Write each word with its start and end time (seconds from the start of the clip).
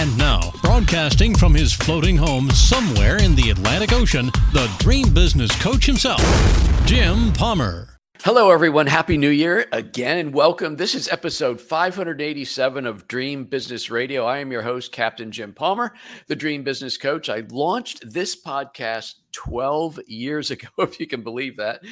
And 0.00 0.16
now, 0.16 0.50
broadcasting 0.62 1.34
from 1.34 1.52
his 1.52 1.74
floating 1.74 2.16
home 2.16 2.48
somewhere 2.52 3.22
in 3.22 3.34
the 3.34 3.50
Atlantic 3.50 3.92
Ocean, 3.92 4.30
the 4.54 4.74
dream 4.78 5.12
business 5.12 5.54
coach 5.60 5.84
himself, 5.84 6.22
Jim 6.86 7.34
Palmer. 7.34 7.98
Hello, 8.22 8.50
everyone. 8.50 8.86
Happy 8.86 9.18
New 9.18 9.28
Year 9.28 9.66
again 9.72 10.16
and 10.16 10.32
welcome. 10.32 10.76
This 10.76 10.94
is 10.94 11.10
episode 11.10 11.60
587 11.60 12.86
of 12.86 13.06
Dream 13.08 13.44
Business 13.44 13.90
Radio. 13.90 14.24
I 14.24 14.38
am 14.38 14.50
your 14.50 14.62
host, 14.62 14.90
Captain 14.90 15.30
Jim 15.30 15.52
Palmer, 15.52 15.92
the 16.28 16.36
Dream 16.36 16.64
Business 16.64 16.96
Coach. 16.96 17.28
I 17.28 17.44
launched 17.50 18.10
this 18.10 18.42
podcast 18.42 19.16
12 19.32 20.00
years 20.06 20.50
ago, 20.50 20.68
if 20.78 20.98
you 20.98 21.08
can 21.08 21.22
believe 21.22 21.58
that, 21.58 21.82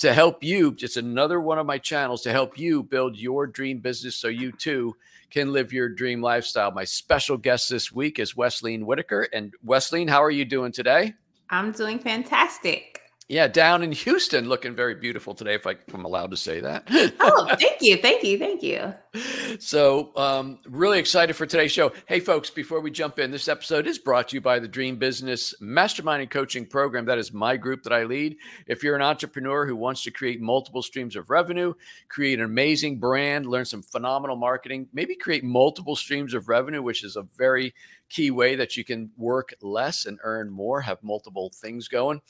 to 0.00 0.12
help 0.12 0.42
you. 0.42 0.74
Just 0.74 0.96
another 0.96 1.40
one 1.40 1.60
of 1.60 1.66
my 1.66 1.78
channels 1.78 2.22
to 2.22 2.32
help 2.32 2.58
you 2.58 2.82
build 2.82 3.16
your 3.16 3.46
dream 3.46 3.78
business 3.78 4.16
so 4.16 4.26
you 4.26 4.50
too 4.50 4.96
can 5.32 5.52
live 5.52 5.72
your 5.72 5.88
dream 5.88 6.20
lifestyle. 6.20 6.70
My 6.70 6.84
special 6.84 7.38
guest 7.38 7.70
this 7.70 7.90
week 7.90 8.18
is 8.18 8.36
Wesleyne 8.36 8.84
Whittaker. 8.84 9.28
And 9.32 9.54
Wesleyne, 9.64 10.08
how 10.08 10.22
are 10.22 10.30
you 10.30 10.44
doing 10.44 10.72
today? 10.72 11.14
I'm 11.48 11.72
doing 11.72 11.98
fantastic. 11.98 13.01
Yeah, 13.32 13.48
down 13.48 13.82
in 13.82 13.92
Houston, 13.92 14.46
looking 14.46 14.76
very 14.76 14.94
beautiful 14.94 15.34
today, 15.34 15.54
if 15.54 15.66
I, 15.66 15.76
am 15.94 16.04
allowed 16.04 16.32
to 16.32 16.36
say 16.36 16.60
that. 16.60 16.86
oh, 17.18 17.56
thank 17.58 17.80
you, 17.80 17.96
thank 17.96 18.22
you, 18.22 18.38
thank 18.38 18.62
you. 18.62 18.92
So, 19.58 20.12
um, 20.16 20.58
really 20.66 20.98
excited 20.98 21.36
for 21.36 21.44
today's 21.44 21.72
show. 21.72 21.92
Hey, 22.06 22.20
folks, 22.20 22.48
before 22.48 22.80
we 22.80 22.90
jump 22.90 23.18
in, 23.18 23.30
this 23.30 23.46
episode 23.46 23.86
is 23.86 23.98
brought 23.98 24.28
to 24.28 24.36
you 24.36 24.40
by 24.40 24.58
the 24.58 24.66
Dream 24.66 24.96
Business 24.96 25.54
Mastermind 25.60 26.22
and 26.22 26.30
Coaching 26.30 26.64
Program. 26.64 27.04
That 27.04 27.18
is 27.18 27.34
my 27.34 27.58
group 27.58 27.82
that 27.82 27.92
I 27.92 28.04
lead. 28.04 28.38
If 28.66 28.82
you're 28.82 28.96
an 28.96 29.02
entrepreneur 29.02 29.66
who 29.66 29.76
wants 29.76 30.02
to 30.04 30.10
create 30.10 30.40
multiple 30.40 30.80
streams 30.80 31.16
of 31.16 31.28
revenue, 31.28 31.74
create 32.08 32.38
an 32.38 32.46
amazing 32.46 32.98
brand, 32.98 33.44
learn 33.44 33.66
some 33.66 33.82
phenomenal 33.82 34.36
marketing, 34.36 34.88
maybe 34.94 35.14
create 35.14 35.44
multiple 35.44 35.96
streams 35.96 36.32
of 36.32 36.48
revenue, 36.48 36.80
which 36.80 37.04
is 37.04 37.16
a 37.16 37.26
very 37.36 37.74
key 38.08 38.30
way 38.30 38.56
that 38.56 38.78
you 38.78 38.84
can 38.84 39.10
work 39.18 39.52
less 39.60 40.06
and 40.06 40.18
earn 40.24 40.50
more, 40.50 40.80
have 40.80 41.02
multiple 41.02 41.52
things 41.54 41.88
going 41.88 42.22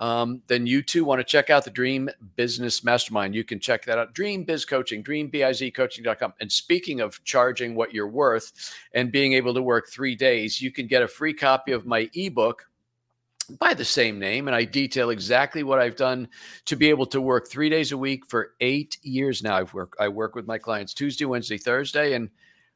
um, 0.00 0.40
then 0.46 0.66
you 0.66 0.82
too 0.82 1.04
want 1.04 1.20
to 1.20 1.24
check 1.24 1.50
out 1.50 1.64
the 1.64 1.70
Dream 1.70 2.08
Business 2.34 2.82
Mastermind. 2.82 3.34
You 3.34 3.44
can 3.44 3.60
check 3.60 3.84
that 3.84 3.98
out. 3.98 4.14
Dream 4.14 4.44
Biz 4.44 4.64
Coaching, 4.64 5.04
dreambizcoaching.com. 5.04 6.32
And 6.40 6.50
speaking 6.50 7.00
of 7.00 7.22
charging 7.24 7.74
what 7.74 7.92
you're 7.92 8.08
worth 8.08 8.74
and 8.94 9.12
being 9.12 9.34
able 9.34 9.52
to 9.52 9.62
work 9.62 9.88
three 9.88 10.16
days, 10.16 10.60
you 10.60 10.72
can 10.72 10.86
get 10.86 11.02
a 11.02 11.08
free 11.08 11.34
copy 11.34 11.72
of 11.72 11.84
my 11.84 12.08
ebook 12.14 12.66
by 13.58 13.74
the 13.74 13.84
same 13.84 14.18
name. 14.18 14.48
And 14.48 14.54
I 14.54 14.64
detail 14.64 15.10
exactly 15.10 15.64
what 15.64 15.78
I've 15.78 15.96
done 15.96 16.28
to 16.64 16.76
be 16.76 16.88
able 16.88 17.06
to 17.06 17.20
work 17.20 17.50
three 17.50 17.68
days 17.68 17.92
a 17.92 17.98
week 17.98 18.24
for 18.24 18.52
eight 18.60 18.96
years 19.02 19.42
now. 19.42 19.56
I've 19.56 19.74
worked, 19.74 19.96
I 20.00 20.08
work 20.08 20.34
with 20.34 20.46
my 20.46 20.56
clients 20.56 20.94
Tuesday, 20.94 21.26
Wednesday, 21.26 21.58
Thursday. 21.58 22.14
And 22.14 22.30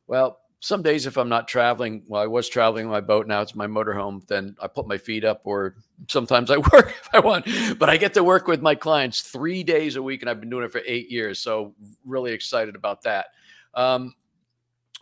well, 0.07 0.41
some 0.65 0.81
days 0.81 1.05
if 1.05 1.19
I'm 1.19 1.29
not 1.29 1.47
traveling, 1.47 2.03
well, 2.07 2.23
I 2.23 2.27
was 2.27 2.49
traveling 2.49 2.89
my 2.89 3.03
boat. 3.03 3.27
Now 3.27 3.43
it's 3.43 3.55
my 3.55 3.67
motorhome. 3.67 4.27
Then 4.27 4.57
I 4.59 4.67
put 4.67 4.89
my 4.89 4.97
feet 4.97 5.23
up, 5.23 5.43
or 5.45 5.77
sometimes 6.09 6.51
I 6.51 6.57
work 6.73 6.89
if 6.89 7.11
I 7.13 7.21
want. 7.21 7.47
But 7.79 7.91
I 7.91 7.99
get 7.99 8.15
to 8.15 8.25
work 8.25 8.47
with 8.47 8.63
my 8.63 8.75
clients 8.75 9.21
three 9.21 9.63
days 9.63 9.97
a 9.97 10.03
week, 10.03 10.23
and 10.23 10.31
I've 10.31 10.41
been 10.41 10.49
doing 10.49 10.65
it 10.65 10.73
for 10.73 10.81
eight 10.87 11.11
years. 11.11 11.39
So 11.39 11.75
really 12.07 12.33
excited 12.33 12.77
about 12.77 13.03
that. 13.03 13.27
Um, 13.75 14.15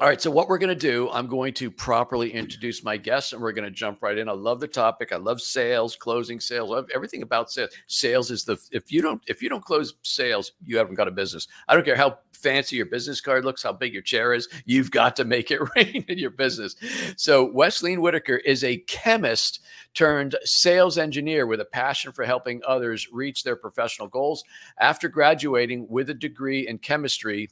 all 0.02 0.08
right, 0.08 0.20
so 0.20 0.32
what 0.32 0.48
we're 0.48 0.58
going 0.58 0.68
to 0.68 0.74
do, 0.74 1.08
I'm 1.12 1.28
going 1.28 1.54
to 1.54 1.70
properly 1.70 2.32
introduce 2.32 2.82
my 2.82 2.96
guests 2.96 3.32
and 3.32 3.40
we're 3.40 3.52
going 3.52 3.68
to 3.68 3.70
jump 3.70 4.02
right 4.02 4.18
in. 4.18 4.28
I 4.28 4.32
love 4.32 4.58
the 4.58 4.66
topic. 4.66 5.12
I 5.12 5.16
love 5.16 5.40
sales, 5.40 5.94
closing 5.94 6.40
sales, 6.40 6.88
everything 6.92 7.22
about 7.22 7.52
sales. 7.52 7.70
Sales 7.86 8.32
is 8.32 8.44
the 8.44 8.56
if 8.72 8.90
you 8.90 9.00
don't 9.00 9.22
if 9.28 9.40
you 9.40 9.48
don't 9.48 9.64
close 9.64 9.94
sales, 10.02 10.50
you 10.64 10.76
haven't 10.76 10.96
got 10.96 11.06
a 11.06 11.12
business. 11.12 11.46
I 11.68 11.74
don't 11.74 11.84
care 11.84 11.94
how 11.94 12.18
fancy 12.32 12.74
your 12.74 12.86
business 12.86 13.20
card 13.20 13.44
looks, 13.44 13.62
how 13.62 13.72
big 13.72 13.92
your 13.92 14.02
chair 14.02 14.34
is, 14.34 14.48
you've 14.64 14.90
got 14.90 15.14
to 15.14 15.24
make 15.24 15.52
it 15.52 15.60
rain 15.76 16.04
in 16.08 16.18
your 16.18 16.30
business. 16.30 16.74
So 17.16 17.44
Wesleyne 17.44 18.00
Whittaker 18.00 18.38
is 18.38 18.64
a 18.64 18.78
chemist 18.78 19.60
turned 19.94 20.34
sales 20.42 20.98
engineer 20.98 21.46
with 21.46 21.60
a 21.60 21.64
passion 21.64 22.10
for 22.10 22.24
helping 22.24 22.60
others 22.66 23.06
reach 23.12 23.44
their 23.44 23.54
professional 23.54 24.08
goals. 24.08 24.42
After 24.80 25.08
graduating 25.08 25.86
with 25.88 26.10
a 26.10 26.14
degree 26.14 26.66
in 26.66 26.78
chemistry, 26.78 27.50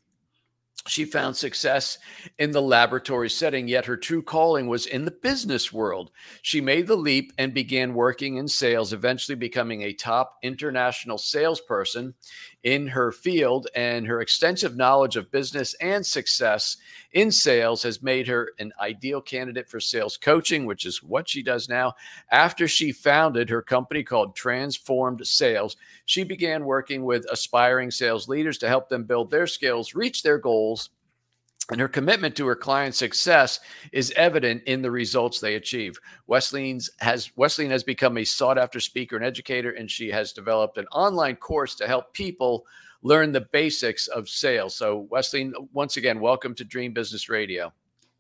she 0.87 1.05
found 1.05 1.37
success 1.37 1.99
in 2.39 2.53
the 2.53 2.63
laboratory 2.63 3.29
setting, 3.29 3.69
yet 3.69 3.87
her 3.87 3.97
true 3.97 4.23
calling 4.23 4.67
was 4.67 4.87
in 4.87 5.05
the 5.05 5.11
business 5.11 5.73
world. 5.73 6.11
She 6.43 6.61
made 6.61 6.87
the 6.87 6.97
leap 6.97 7.33
and 7.37 7.53
began 7.53 7.95
working 7.95 8.37
in 8.37 8.49
sales, 8.49 8.93
eventually 8.93 9.37
becoming 9.37 9.83
a 9.83 9.93
top 9.93 10.39
international 10.43 11.19
salesperson 11.19 12.15
in 12.63 12.89
her 12.89 13.11
field, 13.11 13.69
and 13.75 14.07
her 14.07 14.21
extensive 14.21 14.77
knowledge 14.77 15.17
of 15.17 15.31
business 15.31 15.75
and 15.81 16.05
success 16.05 16.77
in 17.13 17.33
sales 17.33 17.83
has 17.83 18.03
made 18.03 18.29
her 18.29 18.51
an 18.59 18.73
ideal 18.81 19.21
candidate 19.21 19.69
for 19.69 19.81
sales 19.81 20.17
coaching, 20.17 20.67
which 20.67 20.85
is 20.85 21.03
what 21.03 21.29
she 21.29 21.43
does 21.43 21.69
now. 21.69 21.95
After 22.31 22.69
she 22.69 22.93
founded 22.93 23.49
her 23.49 23.63
company 23.63 24.03
called 24.03 24.37
Transformed 24.37 25.27
Sales, 25.27 25.77
she 26.05 26.23
began 26.23 26.65
working 26.65 27.05
with 27.05 27.25
aspiring 27.31 27.91
sales 27.91 28.29
leaders 28.29 28.59
to 28.59 28.69
help 28.69 28.89
them 28.89 29.05
build 29.05 29.31
their 29.31 29.47
skills, 29.47 29.95
reach 29.95 30.23
their 30.23 30.39
goals, 30.39 30.91
and 31.71 31.81
her 31.81 31.89
commitment 31.89 32.37
to 32.37 32.47
her 32.47 32.57
client's 32.57 32.99
success 32.99 33.61
is 33.93 34.13
evident 34.17 34.63
in 34.65 34.83
the 34.83 34.91
results 34.91 35.41
they 35.41 35.55
achieve. 35.55 35.99
Wesleyne's 36.27 36.91
has 36.99 37.31
Wesleyne 37.37 37.71
has 37.71 37.85
become 37.85 38.19
a 38.19 38.25
sought 38.25 38.59
after 38.59 38.81
speaker 38.81 39.17
and 39.17 39.25
educator, 39.25 39.71
and 39.71 39.91
she 39.91 40.11
has 40.11 40.33
developed 40.33 40.79
an 40.79 40.87
online 40.93 41.37
course 41.37 41.75
to 41.77 41.87
help 41.87 42.13
people 42.13 42.67
learn 43.03 43.33
the 43.33 43.41
basics 43.53 44.09
of 44.09 44.29
sales. 44.29 44.75
So, 44.75 45.07
Wesleyne, 45.11 45.55
once 45.73 45.97
again, 45.97 46.21
welcome 46.21 46.55
to 46.57 46.65
Dream 46.65 46.93
Business 46.93 47.29
Radio. 47.29 47.73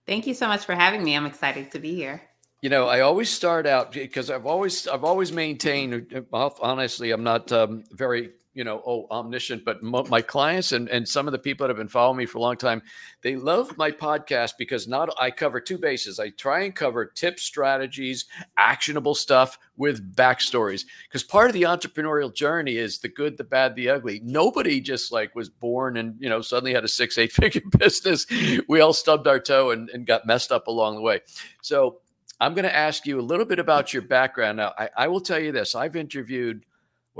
Thank 0.06 0.26
you 0.26 0.34
so 0.34 0.48
much 0.48 0.64
for 0.64 0.74
having 0.74 1.04
me. 1.04 1.16
I'm 1.16 1.26
excited 1.26 1.70
to 1.72 1.78
be 1.78 1.94
here. 1.94 2.22
You 2.62 2.68
know, 2.68 2.88
I 2.88 3.00
always 3.00 3.30
start 3.30 3.66
out 3.66 3.92
because 3.92 4.30
I've 4.30 4.46
always 4.46 4.86
I've 4.86 5.04
always 5.04 5.32
maintained. 5.32 6.24
Honestly, 6.32 7.10
I'm 7.10 7.24
not 7.24 7.50
um, 7.52 7.84
very 7.92 8.32
you 8.60 8.64
know, 8.64 8.82
oh, 8.86 9.06
omniscient, 9.10 9.64
but 9.64 9.82
my 9.82 10.20
clients 10.20 10.72
and, 10.72 10.86
and 10.90 11.08
some 11.08 11.26
of 11.26 11.32
the 11.32 11.38
people 11.38 11.64
that 11.64 11.70
have 11.70 11.78
been 11.78 11.88
following 11.88 12.18
me 12.18 12.26
for 12.26 12.36
a 12.36 12.42
long 12.42 12.58
time, 12.58 12.82
they 13.22 13.34
love 13.34 13.74
my 13.78 13.90
podcast 13.90 14.52
because 14.58 14.86
not 14.86 15.08
I 15.18 15.30
cover 15.30 15.62
two 15.62 15.78
bases. 15.78 16.20
I 16.20 16.28
try 16.28 16.64
and 16.64 16.76
cover 16.76 17.06
tips, 17.06 17.42
strategies, 17.42 18.26
actionable 18.58 19.14
stuff 19.14 19.58
with 19.78 20.14
backstories. 20.14 20.84
Because 21.08 21.24
part 21.24 21.48
of 21.48 21.54
the 21.54 21.62
entrepreneurial 21.62 22.34
journey 22.34 22.76
is 22.76 22.98
the 22.98 23.08
good, 23.08 23.38
the 23.38 23.44
bad, 23.44 23.76
the 23.76 23.88
ugly. 23.88 24.20
Nobody 24.22 24.82
just 24.82 25.10
like 25.10 25.34
was 25.34 25.48
born 25.48 25.96
and, 25.96 26.16
you 26.18 26.28
know, 26.28 26.42
suddenly 26.42 26.74
had 26.74 26.84
a 26.84 26.88
six, 26.88 27.16
eight 27.16 27.32
figure 27.32 27.62
business. 27.78 28.26
We 28.68 28.82
all 28.82 28.92
stubbed 28.92 29.26
our 29.26 29.40
toe 29.40 29.70
and, 29.70 29.88
and 29.88 30.06
got 30.06 30.26
messed 30.26 30.52
up 30.52 30.66
along 30.66 30.96
the 30.96 31.00
way. 31.00 31.22
So 31.62 32.00
I'm 32.38 32.52
going 32.52 32.64
to 32.64 32.76
ask 32.76 33.06
you 33.06 33.18
a 33.18 33.22
little 33.22 33.46
bit 33.46 33.58
about 33.58 33.94
your 33.94 34.02
background. 34.02 34.58
Now, 34.58 34.74
I, 34.76 34.90
I 34.98 35.08
will 35.08 35.22
tell 35.22 35.40
you 35.40 35.50
this 35.50 35.74
I've 35.74 35.96
interviewed 35.96 36.66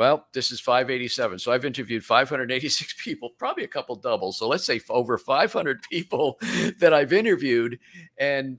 well, 0.01 0.29
this 0.33 0.51
is 0.51 0.61
587. 0.61 1.39
So 1.39 1.53
I've 1.53 1.67
interviewed 1.67 2.03
586 2.03 2.95
people, 3.05 3.33
probably 3.37 3.65
a 3.65 3.69
couple 3.69 3.95
doubles. 3.97 4.39
So 4.39 4.49
let's 4.49 4.65
say 4.65 4.81
over 4.89 5.19
500 5.19 5.83
people 5.91 6.39
that 6.79 6.95
I've 6.95 7.13
interviewed. 7.13 7.79
And 8.17 8.59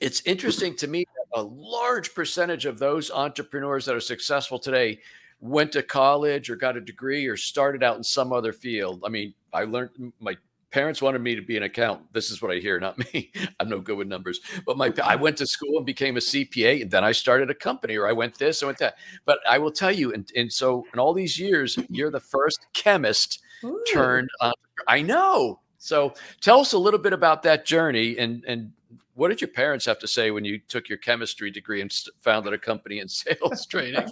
it's 0.00 0.22
interesting 0.24 0.76
to 0.76 0.86
me 0.86 1.06
that 1.06 1.40
a 1.40 1.42
large 1.42 2.14
percentage 2.14 2.66
of 2.66 2.78
those 2.78 3.10
entrepreneurs 3.10 3.84
that 3.86 3.96
are 3.96 4.00
successful 4.00 4.60
today 4.60 5.00
went 5.40 5.72
to 5.72 5.82
college 5.82 6.48
or 6.48 6.54
got 6.54 6.76
a 6.76 6.80
degree 6.80 7.26
or 7.26 7.36
started 7.36 7.82
out 7.82 7.96
in 7.96 8.04
some 8.04 8.32
other 8.32 8.52
field. 8.52 9.02
I 9.04 9.08
mean, 9.08 9.34
I 9.52 9.64
learned 9.64 10.12
my 10.20 10.36
parents 10.74 11.00
wanted 11.00 11.20
me 11.20 11.36
to 11.36 11.40
be 11.40 11.56
an 11.56 11.62
accountant. 11.62 12.12
This 12.12 12.32
is 12.32 12.42
what 12.42 12.50
I 12.50 12.56
hear, 12.56 12.80
not 12.80 12.98
me. 13.14 13.30
I'm 13.60 13.68
no 13.68 13.80
good 13.80 13.96
with 13.96 14.08
numbers. 14.08 14.40
But 14.66 14.76
my 14.76 14.92
I 15.04 15.14
went 15.14 15.36
to 15.38 15.46
school 15.46 15.76
and 15.76 15.86
became 15.86 16.16
a 16.16 16.20
CPA, 16.20 16.82
and 16.82 16.90
then 16.90 17.04
I 17.04 17.12
started 17.12 17.48
a 17.48 17.54
company, 17.54 17.94
or 17.94 18.08
I 18.08 18.12
went 18.12 18.36
this, 18.36 18.60
I 18.60 18.66
went 18.66 18.78
that. 18.78 18.96
But 19.24 19.38
I 19.48 19.58
will 19.58 19.70
tell 19.70 19.92
you, 19.92 20.12
and, 20.12 20.28
and 20.34 20.52
so 20.52 20.84
in 20.92 20.98
all 20.98 21.14
these 21.14 21.38
years, 21.38 21.78
you're 21.90 22.10
the 22.10 22.18
first 22.18 22.66
chemist 22.72 23.40
Ooh. 23.62 23.80
turned. 23.90 24.28
on. 24.40 24.52
I 24.88 25.00
know. 25.00 25.60
So 25.78 26.14
tell 26.40 26.58
us 26.58 26.72
a 26.72 26.78
little 26.78 26.98
bit 26.98 27.12
about 27.12 27.44
that 27.44 27.64
journey, 27.64 28.18
and 28.18 28.42
and 28.44 28.72
what 29.14 29.28
did 29.28 29.40
your 29.40 29.48
parents 29.48 29.86
have 29.86 29.98
to 30.00 30.08
say 30.08 30.30
when 30.30 30.44
you 30.44 30.58
took 30.58 30.88
your 30.88 30.98
chemistry 30.98 31.50
degree 31.50 31.80
and 31.80 31.92
founded 32.20 32.52
a 32.52 32.58
company 32.58 32.98
in 32.98 33.08
sales 33.08 33.64
training? 33.66 34.10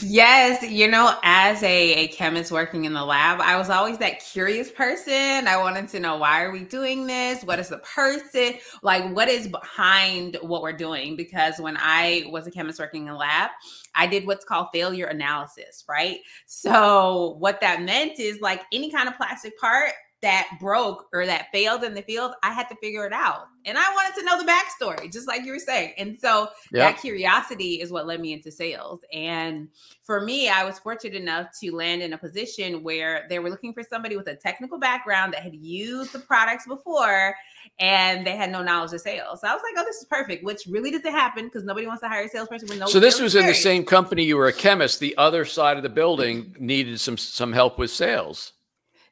yes, 0.00 0.62
you 0.62 0.88
know, 0.88 1.16
as 1.22 1.62
a, 1.62 1.94
a 1.94 2.08
chemist 2.08 2.52
working 2.52 2.84
in 2.84 2.92
the 2.92 3.04
lab, 3.04 3.40
I 3.40 3.56
was 3.56 3.70
always 3.70 3.98
that 3.98 4.20
curious 4.20 4.70
person. 4.70 5.48
I 5.48 5.56
wanted 5.56 5.88
to 5.88 6.00
know 6.00 6.18
why 6.18 6.42
are 6.42 6.50
we 6.50 6.64
doing 6.64 7.06
this? 7.06 7.42
What 7.44 7.58
is 7.58 7.68
the 7.68 7.78
person? 7.78 8.54
Like 8.82 9.14
what 9.14 9.28
is 9.28 9.48
behind 9.48 10.36
what 10.42 10.62
we're 10.62 10.72
doing? 10.72 11.16
Because 11.16 11.58
when 11.58 11.76
I 11.78 12.24
was 12.30 12.46
a 12.46 12.50
chemist 12.50 12.78
working 12.78 13.06
in 13.06 13.12
the 13.12 13.18
lab, 13.18 13.50
I 13.94 14.06
did 14.06 14.26
what's 14.26 14.44
called 14.44 14.68
failure 14.72 15.06
analysis, 15.06 15.84
right? 15.88 16.18
So 16.46 17.36
what 17.38 17.60
that 17.60 17.82
meant 17.82 18.18
is 18.18 18.40
like 18.40 18.62
any 18.72 18.90
kind 18.90 19.08
of 19.08 19.16
plastic 19.16 19.58
part, 19.58 19.92
that 20.22 20.48
broke 20.60 21.08
or 21.12 21.26
that 21.26 21.48
failed 21.52 21.82
in 21.82 21.94
the 21.94 22.02
field, 22.02 22.32
I 22.44 22.52
had 22.52 22.68
to 22.68 22.76
figure 22.76 23.04
it 23.06 23.12
out. 23.12 23.48
And 23.64 23.76
I 23.76 23.92
wanted 23.92 24.18
to 24.20 24.24
know 24.24 24.38
the 24.38 24.50
backstory, 24.50 25.12
just 25.12 25.26
like 25.26 25.44
you 25.44 25.52
were 25.52 25.58
saying. 25.58 25.94
And 25.98 26.16
so 26.18 26.48
yep. 26.72 26.94
that 26.94 27.00
curiosity 27.00 27.80
is 27.80 27.90
what 27.90 28.06
led 28.06 28.20
me 28.20 28.32
into 28.32 28.50
sales. 28.50 29.00
And 29.12 29.68
for 30.02 30.20
me, 30.20 30.48
I 30.48 30.64
was 30.64 30.78
fortunate 30.78 31.20
enough 31.20 31.48
to 31.60 31.74
land 31.74 32.02
in 32.02 32.12
a 32.12 32.18
position 32.18 32.82
where 32.82 33.26
they 33.28 33.40
were 33.40 33.50
looking 33.50 33.72
for 33.72 33.82
somebody 33.82 34.16
with 34.16 34.28
a 34.28 34.36
technical 34.36 34.78
background 34.78 35.32
that 35.34 35.42
had 35.42 35.54
used 35.54 36.12
the 36.12 36.20
products 36.20 36.66
before 36.66 37.34
and 37.78 38.26
they 38.26 38.36
had 38.36 38.50
no 38.50 38.62
knowledge 38.62 38.92
of 38.92 39.00
sales. 39.00 39.40
So 39.40 39.48
I 39.48 39.54
was 39.54 39.62
like, 39.62 39.74
oh, 39.76 39.84
this 39.84 39.96
is 39.96 40.04
perfect, 40.04 40.44
which 40.44 40.66
really 40.68 40.90
doesn't 40.92 41.12
happen 41.12 41.44
because 41.44 41.64
nobody 41.64 41.86
wants 41.86 42.02
to 42.02 42.08
hire 42.08 42.24
a 42.24 42.28
salesperson 42.28 42.68
with 42.68 42.78
no 42.78 42.86
So 42.86 43.00
this 43.00 43.20
was 43.20 43.34
experience. 43.34 43.58
in 43.58 43.60
the 43.60 43.62
same 43.62 43.84
company 43.84 44.22
you 44.24 44.36
were 44.36 44.48
a 44.48 44.52
chemist. 44.52 45.00
The 45.00 45.16
other 45.16 45.44
side 45.44 45.76
of 45.76 45.82
the 45.82 45.88
building 45.88 46.54
needed 46.58 47.00
some 47.00 47.16
some 47.16 47.52
help 47.52 47.78
with 47.78 47.90
sales. 47.90 48.52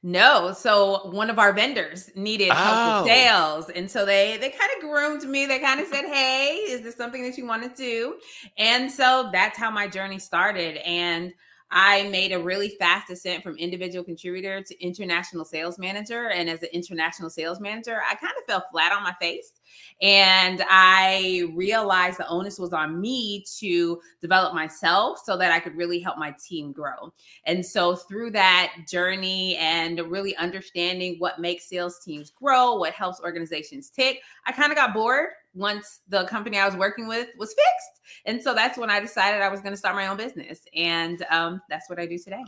No, 0.03 0.55
so 0.55 1.11
one 1.11 1.29
of 1.29 1.39
our 1.39 1.53
vendors 1.53 2.11
needed 2.15 2.51
help 2.51 2.77
oh. 2.79 3.03
with 3.03 3.13
sales, 3.13 3.69
and 3.69 3.91
so 3.91 4.07
they 4.07 4.39
they 4.39 4.49
kind 4.49 4.71
of 4.77 4.81
groomed 4.81 5.25
me. 5.25 5.45
They 5.45 5.59
kind 5.59 5.79
of 5.79 5.89
said, 5.89 6.07
"Hey, 6.07 6.55
is 6.69 6.81
this 6.81 6.97
something 6.97 7.23
that 7.23 7.37
you 7.37 7.47
want 7.47 7.63
to 7.65 7.83
do?" 7.83 8.17
And 8.57 8.91
so 8.91 9.29
that's 9.31 9.59
how 9.59 9.71
my 9.71 9.87
journey 9.87 10.19
started. 10.19 10.79
And 10.87 11.35
I 11.71 12.09
made 12.09 12.33
a 12.33 12.39
really 12.39 12.71
fast 12.71 13.11
ascent 13.11 13.43
from 13.43 13.57
individual 13.57 14.03
contributor 14.03 14.63
to 14.63 14.83
international 14.83 15.45
sales 15.45 15.79
manager. 15.79 16.31
And 16.31 16.49
as 16.49 16.63
an 16.63 16.71
international 16.73 17.31
sales 17.31 17.61
manager, 17.61 18.01
I 18.01 18.15
kind 18.15 18.33
of 18.39 18.45
fell 18.47 18.65
flat 18.73 18.93
on 18.93 19.03
my 19.03 19.15
face. 19.21 19.53
And 20.03 20.65
I 20.69 21.45
realized 21.55 22.19
the 22.19 22.29
onus 22.29 22.59
was 22.59 22.73
on 22.73 23.01
me 23.01 23.45
to 23.59 24.01
develop 24.21 24.55
myself 24.55 25.21
so 25.25 25.37
that 25.37 25.53
I 25.53 25.61
could 25.61 25.77
really 25.77 26.01
help 26.01 26.17
my 26.17 26.35
team 26.43 26.73
grow. 26.73 27.13
And 27.45 27.65
so, 27.65 27.97
through 27.97 28.31
that 28.33 28.73
journey 28.89 29.57
and 29.57 30.01
really 30.01 30.35
understanding 30.37 31.17
what 31.19 31.39
makes 31.39 31.69
sales 31.69 32.01
teams 32.01 32.31
grow, 32.31 32.77
what 32.77 32.93
helps 32.93 33.21
organizations 33.21 33.91
tick, 33.91 34.21
I 34.47 34.53
kind 34.53 34.73
of 34.73 34.77
got 34.77 34.95
bored 34.95 35.31
once 35.55 36.01
the 36.09 36.25
company 36.27 36.59
I 36.59 36.67
was 36.67 36.77
working 36.77 37.09
with 37.09 37.29
was 37.37 37.51
fixed. 37.51 38.01
And 38.25 38.43
so 38.43 38.55
that's 38.55 38.79
when 38.79 38.91
I 38.91 39.01
decided 39.01 39.41
I 39.41 39.49
was 39.49 39.61
going 39.61 39.73
to 39.73 39.77
start 39.77 39.95
my 39.95 40.07
own 40.07 40.17
business. 40.17 40.61
And 40.75 41.25
um, 41.31 41.61
that's 41.69 41.89
what 41.89 41.99
I 41.99 42.07
do 42.07 42.19
today. 42.19 42.43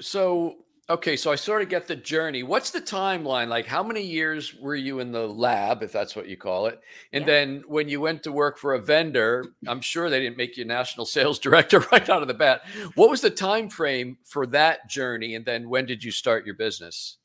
So, 0.00 0.56
okay, 0.90 1.16
so 1.16 1.30
I 1.30 1.34
sort 1.34 1.62
of 1.62 1.68
get 1.68 1.86
the 1.86 1.96
journey. 1.96 2.42
What's 2.42 2.70
the 2.70 2.80
timeline? 2.80 3.48
Like, 3.48 3.66
how 3.66 3.82
many 3.82 4.02
years 4.02 4.54
were 4.54 4.74
you 4.74 5.00
in 5.00 5.12
the 5.12 5.26
lab, 5.26 5.82
if 5.82 5.92
that's 5.92 6.16
what 6.16 6.28
you 6.28 6.36
call 6.36 6.66
it? 6.66 6.80
And 7.12 7.22
yeah. 7.22 7.26
then 7.26 7.64
when 7.66 7.88
you 7.88 8.00
went 8.00 8.22
to 8.22 8.32
work 8.32 8.58
for 8.58 8.74
a 8.74 8.80
vendor, 8.80 9.44
I'm 9.66 9.80
sure 9.80 10.08
they 10.08 10.20
didn't 10.20 10.36
make 10.36 10.56
you 10.56 10.64
national 10.64 11.06
sales 11.06 11.38
director 11.38 11.80
right 11.92 12.08
out 12.08 12.22
of 12.22 12.28
the 12.28 12.34
bat. 12.34 12.62
What 12.94 13.10
was 13.10 13.20
the 13.20 13.30
time 13.30 13.68
frame 13.68 14.18
for 14.24 14.46
that 14.48 14.88
journey? 14.88 15.34
And 15.34 15.44
then 15.44 15.68
when 15.68 15.86
did 15.86 16.02
you 16.02 16.10
start 16.10 16.46
your 16.46 16.54
business? 16.54 17.16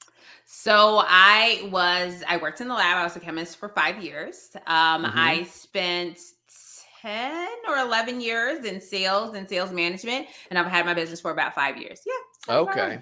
So 0.45 1.01
I 1.05 1.69
was 1.71 2.21
I 2.27 2.37
worked 2.37 2.59
in 2.59 2.67
the 2.67 2.73
lab. 2.73 2.97
I 2.97 3.03
was 3.03 3.15
a 3.15 3.19
chemist 3.19 3.57
for 3.57 3.69
five 3.69 4.03
years. 4.03 4.49
Um, 4.67 5.05
mm-hmm. 5.05 5.17
I 5.17 5.43
spent 5.43 6.19
10 7.01 7.47
or 7.67 7.77
11 7.77 8.21
years 8.21 8.65
in 8.65 8.79
sales 8.79 9.35
and 9.35 9.47
sales 9.49 9.73
management 9.73 10.25
and 10.49 10.57
i've 10.57 10.67
had 10.67 10.85
my 10.85 10.93
business 10.93 11.19
for 11.19 11.31
about 11.31 11.53
five 11.53 11.75
years 11.75 11.99
yeah 12.05 12.55
okay 12.55 13.01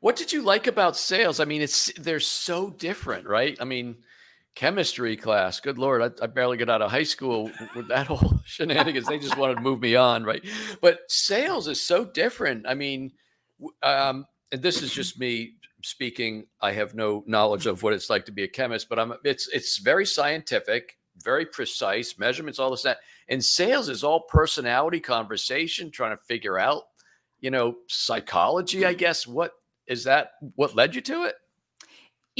what 0.00 0.16
did 0.16 0.32
you 0.32 0.42
like 0.42 0.66
about 0.66 0.96
sales 0.96 1.40
i 1.40 1.44
mean 1.44 1.62
it's 1.62 1.92
they're 1.98 2.20
so 2.20 2.70
different 2.70 3.26
right 3.26 3.56
i 3.60 3.64
mean 3.64 3.96
chemistry 4.54 5.16
class 5.16 5.60
good 5.60 5.78
lord 5.78 6.02
i, 6.02 6.24
I 6.24 6.26
barely 6.26 6.56
got 6.56 6.68
out 6.68 6.82
of 6.82 6.90
high 6.90 7.04
school 7.04 7.50
with 7.74 7.88
that 7.88 8.06
whole 8.08 8.40
shenanigans 8.44 9.06
they 9.06 9.18
just 9.18 9.38
wanted 9.38 9.56
to 9.56 9.60
move 9.60 9.80
me 9.80 9.94
on 9.94 10.24
right 10.24 10.44
but 10.80 11.00
sales 11.08 11.68
is 11.68 11.80
so 11.80 12.04
different 12.04 12.66
i 12.68 12.74
mean 12.74 13.12
um, 13.82 14.24
and 14.52 14.62
this 14.62 14.82
is 14.82 14.92
just 14.92 15.18
me 15.18 15.54
speaking, 15.82 16.46
I 16.60 16.72
have 16.72 16.94
no 16.94 17.24
knowledge 17.26 17.66
of 17.66 17.82
what 17.82 17.92
it's 17.92 18.10
like 18.10 18.26
to 18.26 18.32
be 18.32 18.44
a 18.44 18.48
chemist, 18.48 18.88
but 18.88 18.98
I'm 18.98 19.14
it's 19.24 19.48
it's 19.48 19.78
very 19.78 20.06
scientific, 20.06 20.98
very 21.22 21.46
precise, 21.46 22.18
measurements, 22.18 22.58
all 22.58 22.70
this 22.70 22.82
that. 22.82 22.98
And 23.28 23.44
sales 23.44 23.88
is 23.88 24.04
all 24.04 24.20
personality 24.22 25.00
conversation, 25.00 25.90
trying 25.90 26.16
to 26.16 26.22
figure 26.24 26.58
out, 26.58 26.84
you 27.40 27.50
know, 27.50 27.76
psychology, 27.88 28.84
I 28.84 28.94
guess. 28.94 29.26
What 29.26 29.52
is 29.90 30.04
that 30.04 30.32
what 30.54 30.74
led 30.74 30.94
you 30.94 31.00
to 31.02 31.24
it? 31.24 31.34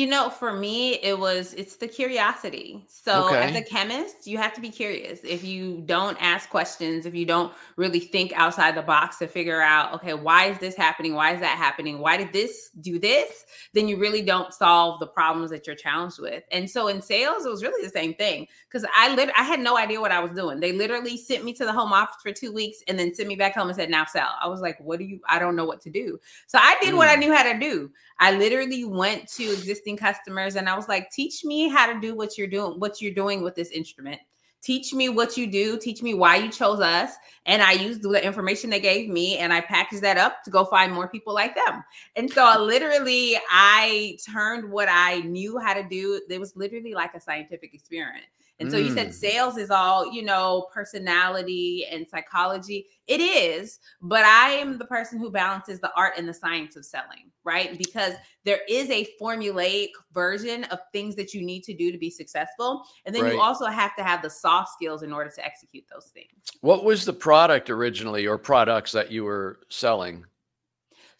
You 0.00 0.06
know, 0.06 0.30
for 0.30 0.54
me, 0.54 0.94
it 0.94 1.18
was 1.18 1.52
it's 1.52 1.76
the 1.76 1.86
curiosity. 1.86 2.82
So 2.88 3.26
okay. 3.26 3.42
as 3.42 3.54
a 3.54 3.60
chemist, 3.60 4.26
you 4.26 4.38
have 4.38 4.54
to 4.54 4.60
be 4.62 4.70
curious. 4.70 5.20
If 5.22 5.44
you 5.44 5.82
don't 5.84 6.16
ask 6.22 6.48
questions, 6.48 7.04
if 7.04 7.14
you 7.14 7.26
don't 7.26 7.52
really 7.76 8.00
think 8.00 8.32
outside 8.34 8.74
the 8.74 8.80
box 8.80 9.18
to 9.18 9.26
figure 9.26 9.60
out, 9.60 9.92
okay, 9.96 10.14
why 10.14 10.46
is 10.46 10.58
this 10.58 10.74
happening? 10.74 11.12
Why 11.12 11.34
is 11.34 11.40
that 11.40 11.58
happening? 11.58 11.98
Why 11.98 12.16
did 12.16 12.32
this 12.32 12.70
do 12.80 12.98
this? 12.98 13.44
Then 13.74 13.88
you 13.88 13.98
really 13.98 14.22
don't 14.22 14.54
solve 14.54 15.00
the 15.00 15.06
problems 15.06 15.50
that 15.50 15.66
you're 15.66 15.76
challenged 15.76 16.18
with. 16.18 16.44
And 16.50 16.70
so 16.70 16.88
in 16.88 17.02
sales, 17.02 17.44
it 17.44 17.50
was 17.50 17.62
really 17.62 17.84
the 17.86 17.92
same 17.92 18.14
thing. 18.14 18.46
Because 18.66 18.88
I 18.96 19.14
lit 19.14 19.30
I 19.36 19.42
had 19.42 19.60
no 19.60 19.76
idea 19.76 20.00
what 20.00 20.12
I 20.12 20.20
was 20.20 20.32
doing. 20.32 20.60
They 20.60 20.72
literally 20.72 21.18
sent 21.18 21.44
me 21.44 21.52
to 21.52 21.66
the 21.66 21.74
home 21.74 21.92
office 21.92 22.22
for 22.22 22.32
two 22.32 22.52
weeks 22.52 22.78
and 22.88 22.98
then 22.98 23.14
sent 23.14 23.28
me 23.28 23.36
back 23.36 23.54
home 23.54 23.68
and 23.68 23.76
said, 23.76 23.90
now 23.90 24.06
sell. 24.06 24.34
I 24.42 24.48
was 24.48 24.62
like, 24.62 24.78
what 24.80 24.98
do 24.98 25.04
you 25.04 25.20
I 25.28 25.38
don't 25.38 25.56
know 25.56 25.66
what 25.66 25.82
to 25.82 25.90
do. 25.90 26.18
So 26.46 26.58
I 26.58 26.78
did 26.80 26.94
mm. 26.94 26.96
what 26.96 27.08
I 27.08 27.16
mm. 27.16 27.20
knew 27.20 27.34
how 27.34 27.52
to 27.52 27.58
do. 27.58 27.90
I 28.18 28.32
literally 28.32 28.84
went 28.84 29.28
to 29.32 29.44
existing 29.44 29.89
customers 29.96 30.56
and 30.56 30.68
I 30.68 30.76
was 30.76 30.88
like, 30.88 31.10
teach 31.10 31.44
me 31.44 31.68
how 31.68 31.92
to 31.92 32.00
do 32.00 32.14
what 32.14 32.36
you're 32.36 32.46
doing, 32.46 32.78
what 32.78 33.00
you're 33.00 33.14
doing 33.14 33.42
with 33.42 33.54
this 33.54 33.70
instrument. 33.70 34.20
Teach 34.62 34.92
me 34.92 35.08
what 35.08 35.38
you 35.38 35.50
do. 35.50 35.78
Teach 35.78 36.02
me 36.02 36.12
why 36.12 36.36
you 36.36 36.50
chose 36.50 36.80
us. 36.80 37.12
And 37.46 37.62
I 37.62 37.72
used 37.72 38.02
the 38.02 38.22
information 38.22 38.68
they 38.68 38.80
gave 38.80 39.08
me 39.08 39.38
and 39.38 39.54
I 39.54 39.62
packaged 39.62 40.02
that 40.02 40.18
up 40.18 40.44
to 40.44 40.50
go 40.50 40.66
find 40.66 40.92
more 40.92 41.08
people 41.08 41.32
like 41.32 41.54
them. 41.54 41.82
And 42.16 42.30
so 42.30 42.44
I 42.44 42.58
literally, 42.58 43.38
I 43.50 44.18
turned 44.30 44.70
what 44.70 44.88
I 44.90 45.20
knew 45.20 45.58
how 45.58 45.72
to 45.72 45.82
do. 45.82 46.20
It 46.28 46.38
was 46.38 46.54
literally 46.56 46.92
like 46.92 47.14
a 47.14 47.20
scientific 47.20 47.72
experiment. 47.72 48.26
And 48.60 48.70
so 48.70 48.76
you 48.76 48.92
said 48.92 49.08
mm. 49.08 49.14
sales 49.14 49.56
is 49.56 49.70
all, 49.70 50.12
you 50.12 50.22
know, 50.22 50.68
personality 50.72 51.86
and 51.90 52.06
psychology. 52.06 52.86
It 53.06 53.20
is, 53.20 53.80
but 54.02 54.24
I 54.24 54.50
am 54.50 54.78
the 54.78 54.84
person 54.84 55.18
who 55.18 55.30
balances 55.30 55.80
the 55.80 55.90
art 55.96 56.14
and 56.18 56.28
the 56.28 56.34
science 56.34 56.76
of 56.76 56.84
selling, 56.84 57.30
right? 57.42 57.76
Because 57.76 58.14
there 58.44 58.60
is 58.68 58.90
a 58.90 59.08
formulaic 59.20 59.88
version 60.12 60.64
of 60.64 60.78
things 60.92 61.16
that 61.16 61.32
you 61.32 61.42
need 61.42 61.62
to 61.64 61.74
do 61.74 61.90
to 61.90 61.98
be 61.98 62.10
successful. 62.10 62.84
And 63.06 63.14
then 63.14 63.24
right. 63.24 63.32
you 63.32 63.40
also 63.40 63.64
have 63.64 63.96
to 63.96 64.04
have 64.04 64.22
the 64.22 64.30
soft 64.30 64.72
skills 64.72 65.02
in 65.02 65.12
order 65.12 65.30
to 65.30 65.44
execute 65.44 65.84
those 65.92 66.10
things. 66.12 66.30
What 66.60 66.84
was 66.84 67.04
the 67.06 67.14
product 67.14 67.70
originally 67.70 68.26
or 68.26 68.36
products 68.36 68.92
that 68.92 69.10
you 69.10 69.24
were 69.24 69.60
selling? 69.70 70.26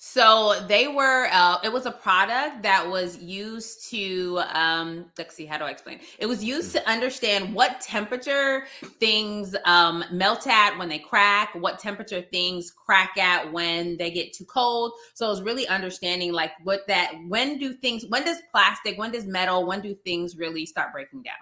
So 0.02 0.64
they 0.66 0.88
were, 0.88 1.28
uh, 1.30 1.58
it 1.62 1.70
was 1.70 1.84
a 1.84 1.90
product 1.90 2.62
that 2.62 2.88
was 2.88 3.18
used 3.18 3.90
to, 3.90 4.40
um, 4.54 5.04
let's 5.18 5.34
see, 5.34 5.44
how 5.44 5.58
do 5.58 5.64
I 5.64 5.70
explain? 5.70 6.00
It 6.18 6.24
was 6.24 6.42
used 6.42 6.72
to 6.72 6.88
understand 6.88 7.54
what 7.54 7.82
temperature 7.82 8.64
things 8.98 9.54
um, 9.66 10.02
melt 10.10 10.46
at 10.46 10.78
when 10.78 10.88
they 10.88 10.98
crack, 10.98 11.54
what 11.54 11.78
temperature 11.78 12.22
things 12.22 12.70
crack 12.70 13.18
at 13.18 13.52
when 13.52 13.98
they 13.98 14.10
get 14.10 14.32
too 14.32 14.46
cold. 14.46 14.92
So 15.12 15.26
it 15.26 15.28
was 15.28 15.42
really 15.42 15.68
understanding 15.68 16.32
like 16.32 16.52
what 16.62 16.86
that, 16.88 17.12
when 17.28 17.58
do 17.58 17.74
things, 17.74 18.06
when 18.08 18.24
does 18.24 18.38
plastic, 18.50 18.96
when 18.96 19.12
does 19.12 19.26
metal, 19.26 19.66
when 19.66 19.82
do 19.82 19.94
things 19.94 20.34
really 20.34 20.64
start 20.64 20.94
breaking 20.94 21.24
down? 21.24 21.34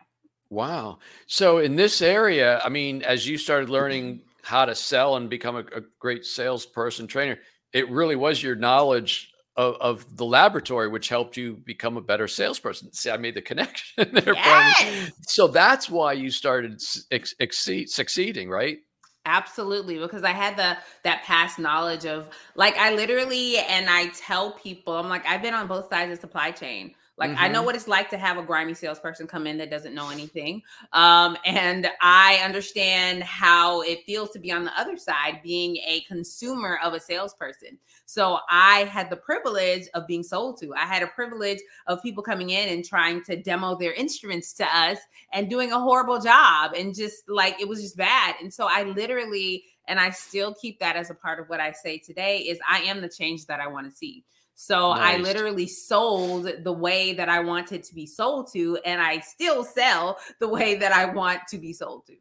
Wow. 0.50 0.98
So 1.28 1.58
in 1.58 1.76
this 1.76 2.02
area, 2.02 2.60
I 2.64 2.70
mean, 2.70 3.02
as 3.02 3.24
you 3.24 3.38
started 3.38 3.70
learning 3.70 4.22
how 4.42 4.64
to 4.64 4.74
sell 4.74 5.14
and 5.14 5.30
become 5.30 5.54
a, 5.54 5.64
a 5.76 5.82
great 6.00 6.24
salesperson 6.24 7.06
trainer, 7.06 7.38
it 7.72 7.90
really 7.90 8.16
was 8.16 8.42
your 8.42 8.56
knowledge 8.56 9.32
of, 9.56 9.74
of, 9.80 10.16
the 10.16 10.24
laboratory 10.24 10.88
which 10.88 11.08
helped 11.08 11.36
you 11.36 11.54
become 11.64 11.96
a 11.96 12.00
better 12.00 12.28
salesperson. 12.28 12.92
See, 12.92 13.10
I 13.10 13.16
made 13.16 13.34
the 13.34 13.42
connection 13.50 14.08
there. 14.12 14.34
Yes. 14.34 15.10
So 15.22 15.48
that's 15.48 15.90
why 15.90 16.12
you 16.12 16.30
started 16.30 16.80
ex- 17.10 17.34
exceed, 17.40 17.90
succeeding, 17.90 18.48
right? 18.48 18.78
Absolutely, 19.26 19.98
because 19.98 20.24
I 20.24 20.30
had 20.30 20.56
the 20.56 20.78
that 21.04 21.22
past 21.24 21.58
knowledge 21.58 22.06
of 22.06 22.30
like 22.54 22.78
I 22.78 22.94
literally 22.94 23.58
and 23.58 23.90
I 23.90 24.06
tell 24.08 24.52
people 24.52 24.96
I'm 24.96 25.10
like 25.10 25.26
I've 25.26 25.42
been 25.42 25.52
on 25.52 25.66
both 25.66 25.90
sides 25.90 26.12
of 26.12 26.18
supply 26.18 26.50
chain. 26.50 26.94
Like 27.18 27.30
mm-hmm. 27.30 27.42
I 27.42 27.48
know 27.48 27.58
mm-hmm. 27.58 27.66
what 27.66 27.74
it's 27.74 27.88
like 27.88 28.10
to 28.10 28.18
have 28.18 28.38
a 28.38 28.42
grimy 28.42 28.74
salesperson 28.74 29.26
come 29.26 29.46
in 29.46 29.58
that 29.58 29.70
doesn't 29.70 29.94
know 29.94 30.10
anything. 30.10 30.62
Um, 30.92 31.36
and 31.44 31.90
I 32.00 32.40
understand 32.44 33.24
how 33.24 33.82
it 33.82 34.04
feels 34.04 34.30
to 34.30 34.38
be 34.38 34.52
on 34.52 34.64
the 34.64 34.78
other 34.78 34.96
side, 34.96 35.40
being 35.42 35.76
a 35.78 36.02
consumer 36.06 36.78
of 36.82 36.94
a 36.94 37.00
salesperson. 37.00 37.78
So 38.06 38.38
I 38.48 38.84
had 38.84 39.10
the 39.10 39.16
privilege 39.16 39.88
of 39.94 40.06
being 40.06 40.22
sold 40.22 40.58
to. 40.60 40.72
I 40.74 40.86
had 40.86 41.02
a 41.02 41.08
privilege 41.08 41.58
of 41.88 42.02
people 42.02 42.22
coming 42.22 42.50
in 42.50 42.68
and 42.68 42.84
trying 42.84 43.22
to 43.24 43.36
demo 43.36 43.76
their 43.76 43.92
instruments 43.92 44.52
to 44.54 44.64
us 44.64 44.98
and 45.32 45.50
doing 45.50 45.72
a 45.72 45.80
horrible 45.80 46.20
job 46.20 46.72
and 46.74 46.94
just 46.94 47.28
like 47.28 47.60
it 47.60 47.68
was 47.68 47.82
just 47.82 47.96
bad. 47.96 48.36
And 48.40 48.52
so 48.52 48.68
I 48.70 48.84
literally 48.84 49.64
and 49.88 49.98
I 49.98 50.10
still 50.10 50.54
keep 50.54 50.78
that 50.80 50.96
as 50.96 51.10
a 51.10 51.14
part 51.14 51.40
of 51.40 51.48
what 51.48 51.60
I 51.60 51.72
say 51.72 51.98
today 51.98 52.38
is 52.40 52.58
I 52.68 52.80
am 52.80 53.00
the 53.00 53.08
change 53.08 53.46
that 53.46 53.58
I 53.58 53.66
want 53.66 53.90
to 53.90 53.96
see. 53.96 54.22
So 54.60 54.92
nice. 54.92 55.14
I 55.14 55.18
literally 55.18 55.68
sold 55.68 56.50
the 56.64 56.72
way 56.72 57.12
that 57.12 57.28
I 57.28 57.38
wanted 57.38 57.84
to 57.84 57.94
be 57.94 58.06
sold 58.06 58.50
to, 58.54 58.76
and 58.84 59.00
I 59.00 59.20
still 59.20 59.62
sell 59.62 60.18
the 60.40 60.48
way 60.48 60.74
that 60.74 60.90
I 60.90 61.04
want 61.04 61.42
to 61.50 61.58
be 61.58 61.72
sold 61.72 62.06
to. 62.06 62.16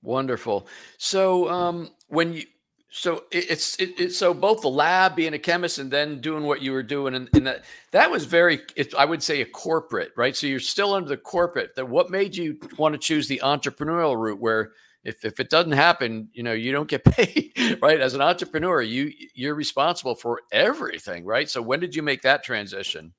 Wonderful. 0.00 0.68
So 0.96 1.50
um, 1.50 1.90
when 2.08 2.32
you 2.32 2.44
so 2.88 3.24
it's 3.30 3.78
it, 3.78 4.00
it, 4.00 4.14
so 4.14 4.32
both 4.32 4.62
the 4.62 4.70
lab 4.70 5.16
being 5.16 5.34
a 5.34 5.38
chemist 5.38 5.78
and 5.78 5.90
then 5.90 6.22
doing 6.22 6.44
what 6.44 6.62
you 6.62 6.72
were 6.72 6.82
doing 6.82 7.14
and, 7.14 7.28
and 7.34 7.46
that 7.46 7.66
that 7.90 8.10
was 8.10 8.24
very 8.24 8.60
it, 8.74 8.94
i 8.94 9.04
would 9.04 9.22
say 9.22 9.42
a 9.42 9.44
corporate 9.44 10.12
right 10.16 10.34
so 10.36 10.46
you're 10.46 10.60
still 10.60 10.94
under 10.94 11.08
the 11.08 11.16
corporate 11.16 11.74
that 11.74 11.88
what 11.88 12.10
made 12.10 12.34
you 12.34 12.58
want 12.78 12.94
to 12.94 12.98
choose 12.98 13.28
the 13.28 13.40
entrepreneurial 13.44 14.16
route 14.16 14.40
where 14.40 14.72
if, 15.06 15.24
if 15.24 15.38
it 15.38 15.48
doesn't 15.48 15.72
happen, 15.72 16.28
you 16.32 16.42
know, 16.42 16.52
you 16.52 16.72
don't 16.72 16.88
get 16.88 17.04
paid, 17.16 17.78
right? 17.80 18.00
As 18.00 18.14
an 18.14 18.20
entrepreneur, 18.20 18.82
you 18.82 19.12
you're 19.34 19.54
responsible 19.54 20.16
for 20.16 20.40
everything, 20.52 21.24
right? 21.24 21.48
So 21.48 21.62
when 21.62 21.80
did 21.80 21.94
you 21.94 22.02
make 22.02 22.22
that 22.22 22.42
transition? 22.42 23.14